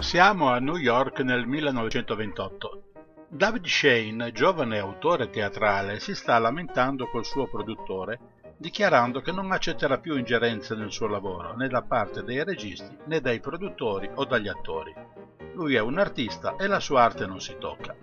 Siamo 0.00 0.52
a 0.52 0.60
New 0.60 0.76
York 0.76 1.20
nel 1.20 1.46
1928. 1.46 2.95
David 3.28 3.66
Shane, 3.66 4.30
giovane 4.30 4.78
autore 4.78 5.28
teatrale, 5.30 5.98
si 5.98 6.14
sta 6.14 6.38
lamentando 6.38 7.08
col 7.08 7.24
suo 7.24 7.48
produttore, 7.48 8.20
dichiarando 8.56 9.20
che 9.20 9.32
non 9.32 9.50
accetterà 9.50 9.98
più 9.98 10.16
ingerenze 10.16 10.76
nel 10.76 10.92
suo 10.92 11.08
lavoro, 11.08 11.56
né 11.56 11.66
da 11.66 11.82
parte 11.82 12.22
dei 12.22 12.44
registi, 12.44 12.96
né 13.06 13.20
dai 13.20 13.40
produttori 13.40 14.08
o 14.14 14.24
dagli 14.24 14.46
attori. 14.46 14.94
Lui 15.54 15.74
è 15.74 15.80
un 15.80 15.98
artista 15.98 16.54
e 16.54 16.68
la 16.68 16.78
sua 16.78 17.02
arte 17.02 17.26
non 17.26 17.40
si 17.40 17.56
tocca. 17.58 17.96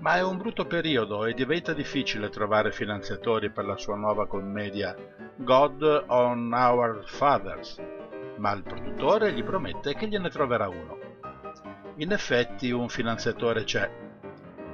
Ma 0.00 0.16
è 0.16 0.22
un 0.22 0.36
brutto 0.36 0.66
periodo 0.66 1.24
e 1.24 1.32
diventa 1.32 1.72
difficile 1.72 2.28
trovare 2.28 2.72
finanziatori 2.72 3.50
per 3.50 3.64
la 3.64 3.78
sua 3.78 3.96
nuova 3.96 4.26
commedia 4.26 4.94
God 5.34 6.04
on 6.08 6.52
Our 6.52 7.04
Fathers, 7.06 7.82
ma 8.36 8.52
il 8.52 8.62
produttore 8.62 9.32
gli 9.32 9.42
promette 9.42 9.94
che 9.94 10.06
gliene 10.06 10.28
troverà 10.28 10.68
uno. 10.68 10.98
In 11.96 12.12
effetti 12.12 12.70
un 12.70 12.90
finanziatore 12.90 13.64
c'è, 13.64 14.04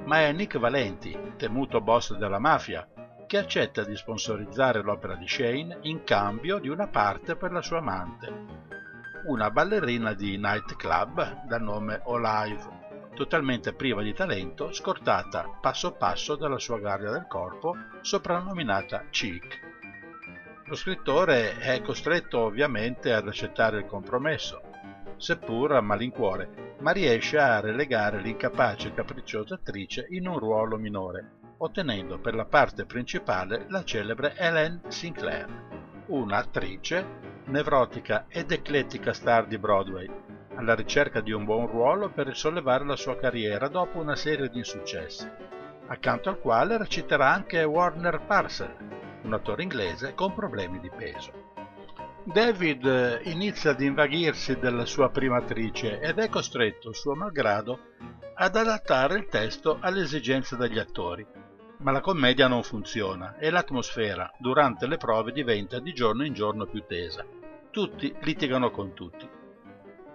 ma 0.05 0.21
è 0.21 0.31
Nick 0.31 0.57
Valenti, 0.57 1.33
temuto 1.37 1.81
boss 1.81 2.15
della 2.15 2.39
mafia, 2.39 2.87
che 3.25 3.37
accetta 3.37 3.83
di 3.83 3.95
sponsorizzare 3.95 4.81
l'opera 4.81 5.15
di 5.15 5.27
Shane 5.27 5.79
in 5.81 6.03
cambio 6.03 6.59
di 6.59 6.69
una 6.69 6.87
parte 6.87 7.35
per 7.35 7.51
la 7.51 7.61
sua 7.61 7.77
amante, 7.77 8.31
una 9.25 9.49
ballerina 9.49 10.13
di 10.13 10.37
nightclub 10.37 11.45
dal 11.45 11.61
nome 11.61 12.01
Olive, 12.05 12.81
totalmente 13.15 13.73
priva 13.73 14.01
di 14.01 14.13
talento, 14.13 14.73
scortata 14.73 15.57
passo 15.61 15.93
passo 15.93 16.35
dalla 16.35 16.59
sua 16.59 16.79
guardia 16.79 17.11
del 17.11 17.27
corpo, 17.27 17.75
soprannominata 18.01 19.05
Cheek. 19.09 19.71
Lo 20.65 20.75
scrittore 20.75 21.57
è 21.57 21.81
costretto 21.81 22.39
ovviamente 22.39 23.13
ad 23.13 23.27
accettare 23.27 23.79
il 23.79 23.85
compromesso, 23.85 24.61
seppur 25.17 25.73
a 25.73 25.81
malincuore, 25.81 26.75
ma 26.79 26.91
riesce 26.91 27.37
a 27.37 27.59
relegare 27.59 28.21
l'incapace 28.21 28.89
e 28.89 28.93
capricciosa 28.93 29.55
attrice 29.55 30.07
in 30.09 30.27
un 30.27 30.39
ruolo 30.39 30.77
minore, 30.77 31.31
ottenendo 31.57 32.19
per 32.19 32.35
la 32.35 32.45
parte 32.45 32.85
principale 32.85 33.65
la 33.69 33.83
celebre 33.83 34.35
Helen 34.35 34.81
Sinclair, 34.87 35.47
un'attrice 36.07 37.31
nevrotica 37.45 38.25
ed 38.27 38.51
eclettica 38.51 39.13
star 39.13 39.47
di 39.47 39.57
Broadway, 39.57 40.09
alla 40.55 40.75
ricerca 40.75 41.21
di 41.21 41.31
un 41.31 41.45
buon 41.45 41.67
ruolo 41.67 42.09
per 42.09 42.27
risollevare 42.27 42.85
la 42.85 42.95
sua 42.95 43.17
carriera 43.17 43.67
dopo 43.67 43.99
una 43.99 44.15
serie 44.15 44.49
di 44.49 44.59
insuccessi, 44.59 45.29
accanto 45.87 46.29
al 46.29 46.39
quale 46.39 46.77
reciterà 46.77 47.31
anche 47.31 47.63
Warner 47.63 48.21
Parcel, 48.25 48.75
un 49.23 49.33
attore 49.33 49.63
inglese 49.63 50.13
con 50.13 50.33
problemi 50.33 50.79
di 50.79 50.89
peso. 50.89 51.42
David 52.25 52.85
eh, 52.85 53.19
inizia 53.23 53.71
ad 53.71 53.81
invaghirsi 53.81 54.57
della 54.57 54.85
sua 54.85 55.09
prima 55.09 55.39
attrice 55.39 55.99
ed 55.99 56.19
è 56.19 56.29
costretto, 56.29 56.93
suo 56.93 57.15
malgrado, 57.15 57.79
ad 58.35 58.55
adattare 58.55 59.17
il 59.17 59.27
testo 59.27 59.77
alle 59.81 60.03
esigenze 60.03 60.55
degli 60.55 60.79
attori. 60.79 61.25
Ma 61.79 61.91
la 61.91 61.99
commedia 61.99 62.47
non 62.47 62.63
funziona 62.63 63.35
e 63.37 63.49
l'atmosfera 63.49 64.31
durante 64.37 64.87
le 64.87 64.95
prove 64.95 65.33
diventa 65.33 65.79
di 65.79 65.91
giorno 65.91 66.23
in 66.23 66.33
giorno 66.33 66.65
più 66.65 66.85
tesa. 66.87 67.25
Tutti 67.69 68.15
litigano 68.21 68.71
con 68.71 68.93
tutti. 68.93 69.27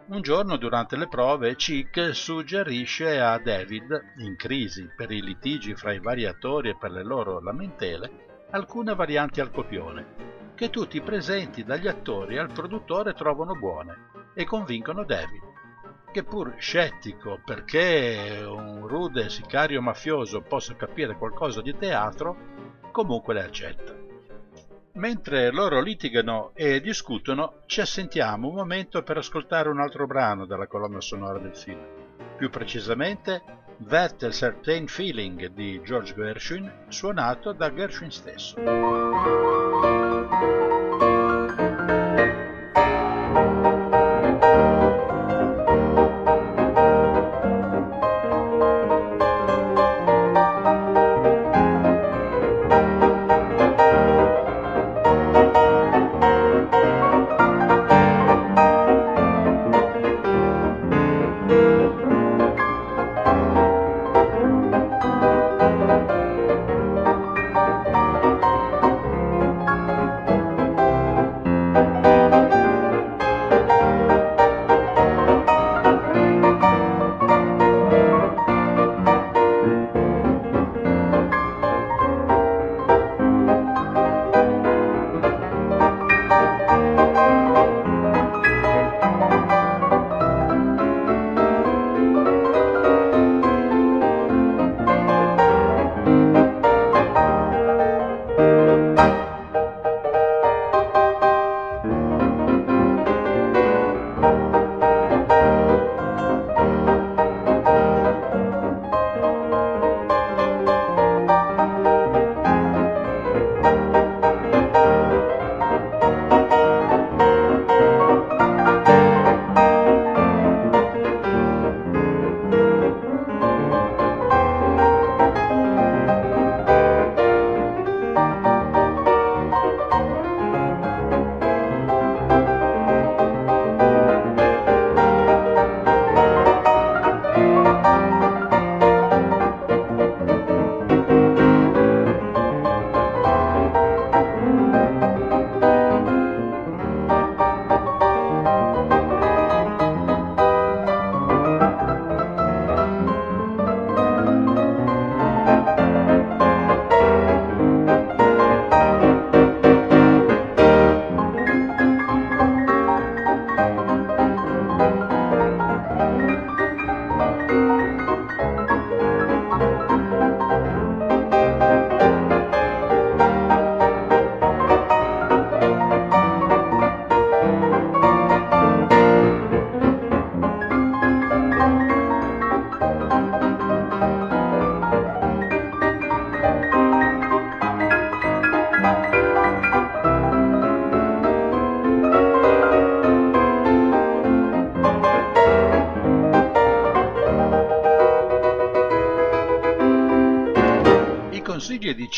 Un 0.06 0.22
giorno 0.22 0.56
durante 0.56 0.96
le 0.96 1.08
prove 1.08 1.56
Chick 1.56 2.14
suggerisce 2.14 3.20
a 3.20 3.36
David, 3.38 4.14
in 4.20 4.34
crisi 4.36 4.90
per 4.96 5.10
i 5.10 5.20
litigi 5.20 5.74
fra 5.74 5.92
i 5.92 6.00
vari 6.00 6.24
attori 6.24 6.70
e 6.70 6.76
per 6.76 6.90
le 6.90 7.04
loro 7.04 7.38
lamentele, 7.38 8.46
alcune 8.52 8.94
varianti 8.94 9.42
al 9.42 9.50
copione 9.50 10.37
che 10.58 10.70
tutti 10.70 10.96
i 10.96 11.02
presenti 11.02 11.62
dagli 11.62 11.86
attori 11.86 12.36
al 12.36 12.50
produttore 12.50 13.14
trovano 13.14 13.54
buone 13.54 14.10
e 14.34 14.44
convincono 14.44 15.04
David. 15.04 15.42
che 16.10 16.24
pur 16.24 16.54
scettico 16.58 17.40
perché 17.44 18.42
un 18.44 18.86
rude 18.88 19.28
sicario 19.28 19.80
mafioso 19.80 20.40
possa 20.40 20.74
capire 20.74 21.16
qualcosa 21.16 21.60
di 21.60 21.76
teatro, 21.76 22.36
comunque 22.90 23.34
le 23.34 23.44
accetta. 23.44 23.94
Mentre 24.94 25.52
loro 25.52 25.80
litigano 25.80 26.50
e 26.54 26.80
discutono, 26.80 27.60
ci 27.66 27.80
assentiamo 27.80 28.48
un 28.48 28.54
momento 28.54 29.02
per 29.02 29.18
ascoltare 29.18 29.68
un 29.68 29.78
altro 29.78 30.06
brano 30.06 30.44
dalla 30.44 30.66
colonna 30.66 31.00
sonora 31.00 31.38
del 31.38 31.54
film, 31.54 31.84
più 32.36 32.50
precisamente 32.50 33.42
That 33.86 34.28
Certain 34.30 34.88
Feeling 34.88 35.46
di 35.52 35.80
George 35.84 36.14
Gershwin, 36.14 36.86
suonato 36.88 37.52
da 37.52 37.72
Gershwin 37.72 38.10
stesso. 38.10 38.56
Consigli 40.28 40.68
di 40.68 40.77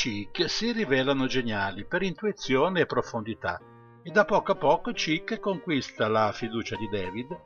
Cheek 0.02 0.48
si 0.48 0.72
rivelano 0.72 1.26
geniali 1.26 1.84
per 1.84 2.00
intuizione 2.00 2.80
e 2.80 2.86
profondità 2.86 3.60
e 4.02 4.10
da 4.10 4.24
poco 4.24 4.52
a 4.52 4.54
poco 4.54 4.92
Cheek 4.92 5.38
conquista 5.40 6.08
la 6.08 6.32
fiducia 6.32 6.74
di 6.74 6.88
David 6.88 7.38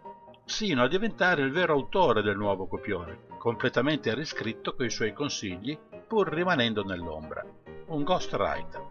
sino 0.45 0.85
a 0.85 0.89
diventare 0.89 1.43
il 1.43 1.51
vero 1.51 1.73
autore 1.73 2.23
del 2.23 2.37
nuovo 2.37 2.69
copione, 2.69 3.27
completamente 3.39 4.15
riscritto 4.15 4.77
coi 4.77 4.89
suoi 4.89 5.13
consigli 5.13 5.77
pur 6.07 6.29
rimanendo 6.29 6.85
nell'ombra, 6.85 7.45
un 7.87 8.05
ghostwriter. 8.05 8.83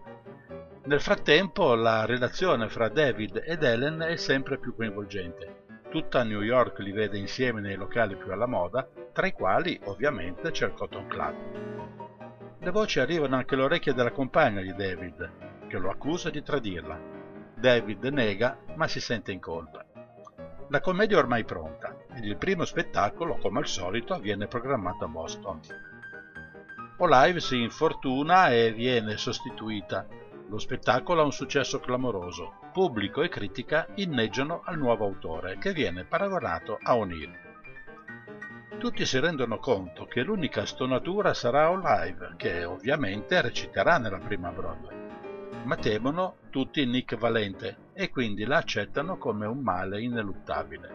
Nel 0.83 0.99
frattempo 0.99 1.73
la 1.73 2.03
relazione 2.03 2.67
fra 2.67 2.89
David 2.89 3.43
ed 3.45 3.63
Ellen 3.63 4.01
è 4.01 4.17
sempre 4.17 4.59
più 4.59 4.75
coinvolgente. 4.75 5.63
Tutta 5.89 6.23
New 6.23 6.41
York 6.41 6.79
li 6.79 6.91
vede 6.91 7.17
insieme 7.17 7.61
nei 7.61 7.77
locali 7.77 8.17
più 8.17 8.29
alla 8.33 8.45
moda, 8.45 8.85
tra 9.13 9.25
i 9.25 9.31
quali 9.31 9.79
ovviamente 9.85 10.51
c'è 10.51 10.65
il 10.65 10.73
Cotton 10.73 11.07
Club. 11.07 11.72
Le 12.63 12.71
voci 12.71 13.01
arrivano 13.01 13.35
anche 13.35 13.55
alle 13.55 13.65
orecchie 13.65 13.93
della 13.93 14.13
compagna 14.13 14.61
di 14.61 14.73
David, 14.73 15.67
che 15.67 15.77
lo 15.77 15.89
accusa 15.89 16.29
di 16.29 16.41
tradirla. 16.41 16.97
David 17.55 18.05
nega, 18.05 18.57
ma 18.75 18.87
si 18.87 19.01
sente 19.01 19.33
in 19.33 19.41
colpa. 19.41 19.83
La 20.69 20.79
commedia 20.79 21.17
è 21.17 21.19
ormai 21.19 21.43
pronta 21.43 21.93
ed 22.15 22.23
il 22.23 22.37
primo 22.37 22.63
spettacolo, 22.63 23.35
come 23.35 23.59
al 23.59 23.67
solito, 23.67 24.17
viene 24.17 24.47
programmato 24.47 25.03
a 25.03 25.09
Boston. 25.09 25.59
Olive 26.99 27.41
si 27.41 27.61
infortuna 27.61 28.49
e 28.49 28.71
viene 28.71 29.17
sostituita. 29.17 30.07
Lo 30.47 30.57
spettacolo 30.57 31.19
ha 31.19 31.25
un 31.25 31.33
successo 31.33 31.81
clamoroso. 31.81 32.59
Pubblico 32.71 33.23
e 33.23 33.27
critica 33.27 33.87
inneggiano 33.95 34.61
al 34.63 34.77
nuovo 34.77 35.03
autore, 35.03 35.57
che 35.57 35.73
viene 35.73 36.05
paragonato 36.05 36.79
a 36.81 36.95
O'Neill. 36.95 37.42
Tutti 38.83 39.05
si 39.05 39.17
rendono 39.17 39.59
conto 39.59 40.03
che 40.07 40.23
l'unica 40.23 40.65
stonatura 40.65 41.33
sarà 41.33 41.71
Olive, 41.71 42.33
che 42.35 42.65
ovviamente 42.65 43.39
reciterà 43.39 43.97
nella 43.97 44.17
prima 44.17 44.49
Broadway. 44.49 44.93
Ma 45.63 45.77
temono 45.77 46.35
tutti 46.49 46.85
Nick 46.85 47.15
Valente 47.15 47.77
e 47.93 48.09
quindi 48.09 48.43
la 48.43 48.57
accettano 48.57 49.17
come 49.17 49.45
un 49.45 49.59
male 49.59 50.01
ineluttabile. 50.01 50.89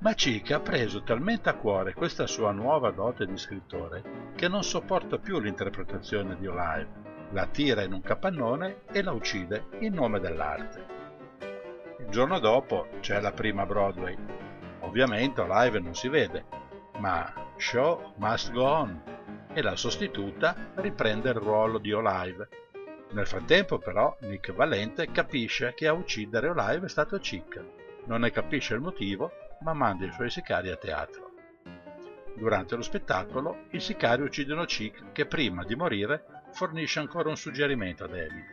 Ma 0.00 0.14
Chick 0.14 0.50
ha 0.50 0.58
preso 0.58 1.04
talmente 1.04 1.48
a 1.48 1.54
cuore 1.54 1.94
questa 1.94 2.26
sua 2.26 2.50
nuova 2.50 2.90
dote 2.90 3.24
di 3.24 3.38
scrittore 3.38 4.32
che 4.34 4.48
non 4.48 4.64
sopporta 4.64 5.18
più 5.18 5.38
l'interpretazione 5.38 6.36
di 6.36 6.48
Olive, 6.48 6.88
la 7.30 7.46
tira 7.46 7.84
in 7.84 7.92
un 7.92 8.02
capannone 8.02 8.78
e 8.90 9.00
la 9.00 9.12
uccide 9.12 9.66
in 9.78 9.94
nome 9.94 10.18
dell'arte. 10.18 10.86
Il 12.00 12.08
giorno 12.08 12.40
dopo 12.40 12.88
c'è 12.98 13.20
la 13.20 13.30
prima 13.30 13.64
Broadway. 13.64 14.16
Ovviamente 14.80 15.40
Olive 15.40 15.78
non 15.78 15.94
si 15.94 16.08
vede, 16.08 16.61
ma 16.98 17.32
Show 17.56 18.14
Must 18.16 18.52
Go 18.52 18.64
On 18.64 19.02
e 19.52 19.62
la 19.62 19.76
sostituta 19.76 20.72
riprende 20.76 21.30
il 21.30 21.36
ruolo 21.36 21.78
di 21.78 21.92
Olive. 21.92 22.48
Nel 23.10 23.26
frattempo 23.26 23.78
però 23.78 24.16
Nick 24.20 24.52
Valente 24.52 25.10
capisce 25.10 25.74
che 25.74 25.86
a 25.86 25.92
uccidere 25.92 26.48
Olive 26.48 26.86
è 26.86 26.88
stato 26.88 27.18
Chick. 27.18 27.62
Non 28.06 28.20
ne 28.20 28.30
capisce 28.30 28.74
il 28.74 28.80
motivo, 28.80 29.30
ma 29.60 29.74
manda 29.74 30.06
i 30.06 30.12
suoi 30.12 30.30
sicari 30.30 30.70
a 30.70 30.76
teatro. 30.76 31.30
Durante 32.34 32.76
lo 32.76 32.82
spettacolo, 32.82 33.66
i 33.70 33.80
sicari 33.80 34.22
uccidono 34.22 34.64
Chick 34.64 35.12
che 35.12 35.26
prima 35.26 35.64
di 35.64 35.74
morire 35.74 36.24
fornisce 36.52 37.00
ancora 37.00 37.28
un 37.28 37.36
suggerimento 37.36 38.04
a 38.04 38.08
David. 38.08 38.44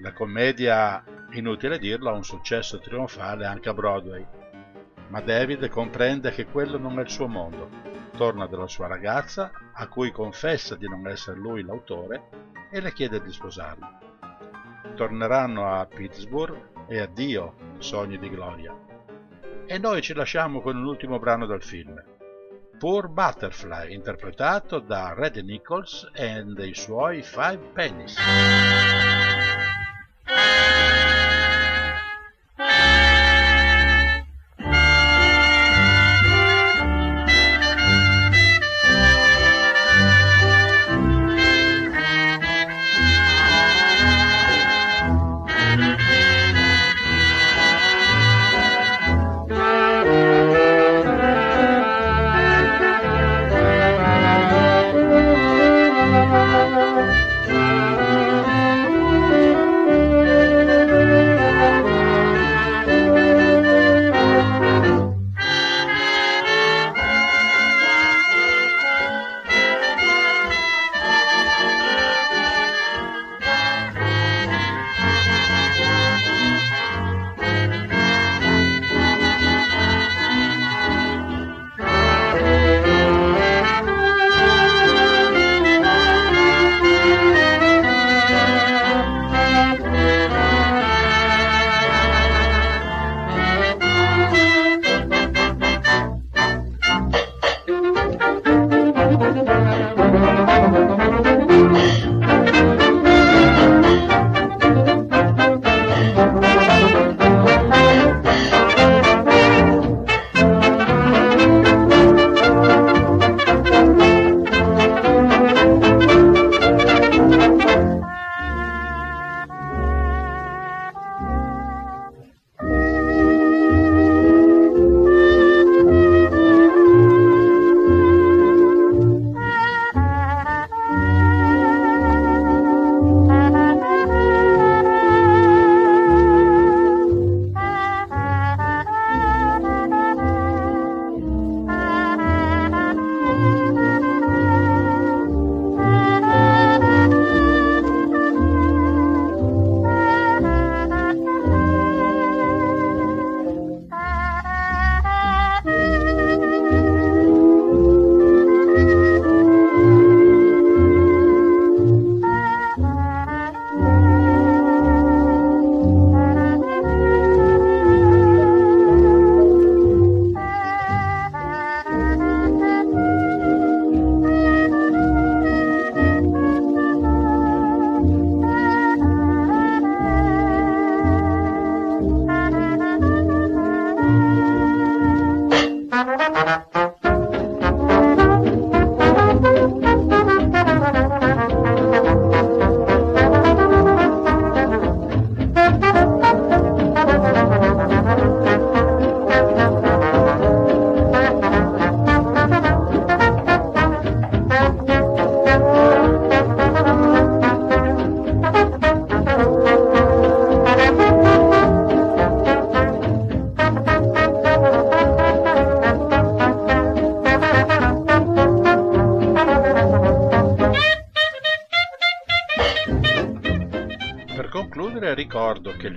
La 0.00 0.12
commedia, 0.12 1.02
inutile 1.30 1.78
dirlo, 1.78 2.10
ha 2.10 2.14
un 2.14 2.24
successo 2.24 2.78
trionfale 2.78 3.46
anche 3.46 3.70
a 3.70 3.74
Broadway 3.74 4.42
ma 5.08 5.20
David 5.20 5.68
comprende 5.68 6.30
che 6.30 6.46
quello 6.46 6.78
non 6.78 6.98
è 6.98 7.02
il 7.02 7.10
suo 7.10 7.26
mondo. 7.26 7.68
Torna 8.16 8.46
dalla 8.46 8.68
sua 8.68 8.86
ragazza, 8.86 9.50
a 9.72 9.88
cui 9.88 10.10
confessa 10.10 10.76
di 10.76 10.88
non 10.88 11.06
essere 11.08 11.38
lui 11.38 11.62
l'autore, 11.62 12.28
e 12.70 12.80
le 12.80 12.92
chiede 12.92 13.20
di 13.20 13.32
sposarlo. 13.32 13.86
Torneranno 14.94 15.72
a 15.72 15.86
Pittsburgh 15.86 16.86
e 16.86 17.00
addio 17.00 17.54
sogni 17.78 18.18
di 18.18 18.30
gloria. 18.30 18.74
E 19.66 19.78
noi 19.78 20.02
ci 20.02 20.14
lasciamo 20.14 20.60
con 20.60 20.76
un 20.76 20.84
ultimo 20.84 21.18
brano 21.18 21.46
del 21.46 21.62
film. 21.62 22.02
Poor 22.78 23.08
Butterfly, 23.08 23.94
interpretato 23.94 24.78
da 24.78 25.14
Red 25.14 25.36
Nichols 25.36 26.10
e 26.12 26.42
dei 26.44 26.74
suoi 26.74 27.22
Five 27.22 27.70
Pennies. 27.72 28.16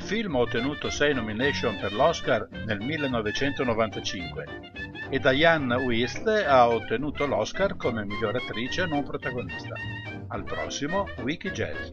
Film 0.08 0.36
ha 0.36 0.39
ottenuto 0.39 0.89
6 0.89 1.16
nomination 1.16 1.78
per 1.82 1.91
l'Oscar 1.91 2.47
nel 2.66 2.80
1995 2.80 4.45
e 5.10 5.20
Diane 5.20 5.76
Wist 5.76 6.26
ha 6.26 6.70
ottenuto 6.70 7.26
l'Oscar 7.26 7.76
come 7.76 8.05
miglior 8.05 8.38
attrice 8.38 8.86
non 8.86 9.03
protagonista. 9.03 9.74
Al 10.30 10.45
prossimo 10.45 11.08
Wiki 11.24 11.51
Jazz. 11.51 11.91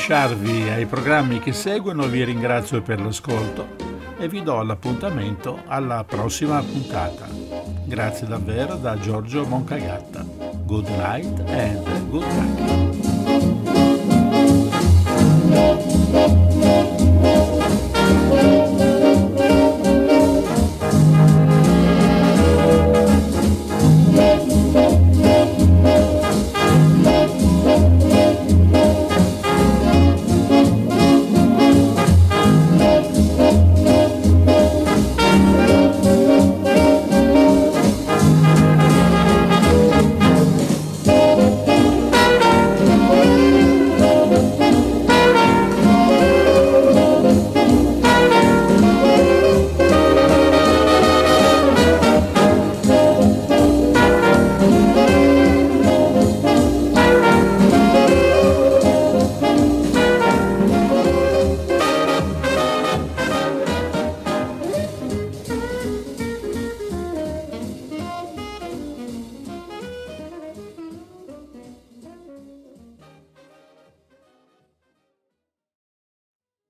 Lasciarvi 0.00 0.70
ai 0.70 0.86
programmi 0.86 1.40
che 1.40 1.52
seguono 1.52 2.06
vi 2.06 2.24
ringrazio 2.24 2.80
per 2.80 3.02
l'ascolto 3.02 3.76
e 4.18 4.28
vi 4.28 4.42
do 4.42 4.62
l'appuntamento 4.62 5.60
alla 5.66 6.04
prossima 6.04 6.58
puntata. 6.62 7.28
Grazie 7.84 8.26
davvero 8.26 8.76
da 8.76 8.98
Giorgio 8.98 9.44
Moncagatta. 9.44 10.24
Good 10.64 10.88
night 10.88 11.40
and 11.50 12.08
good 12.08 12.24
luck. 12.32 13.09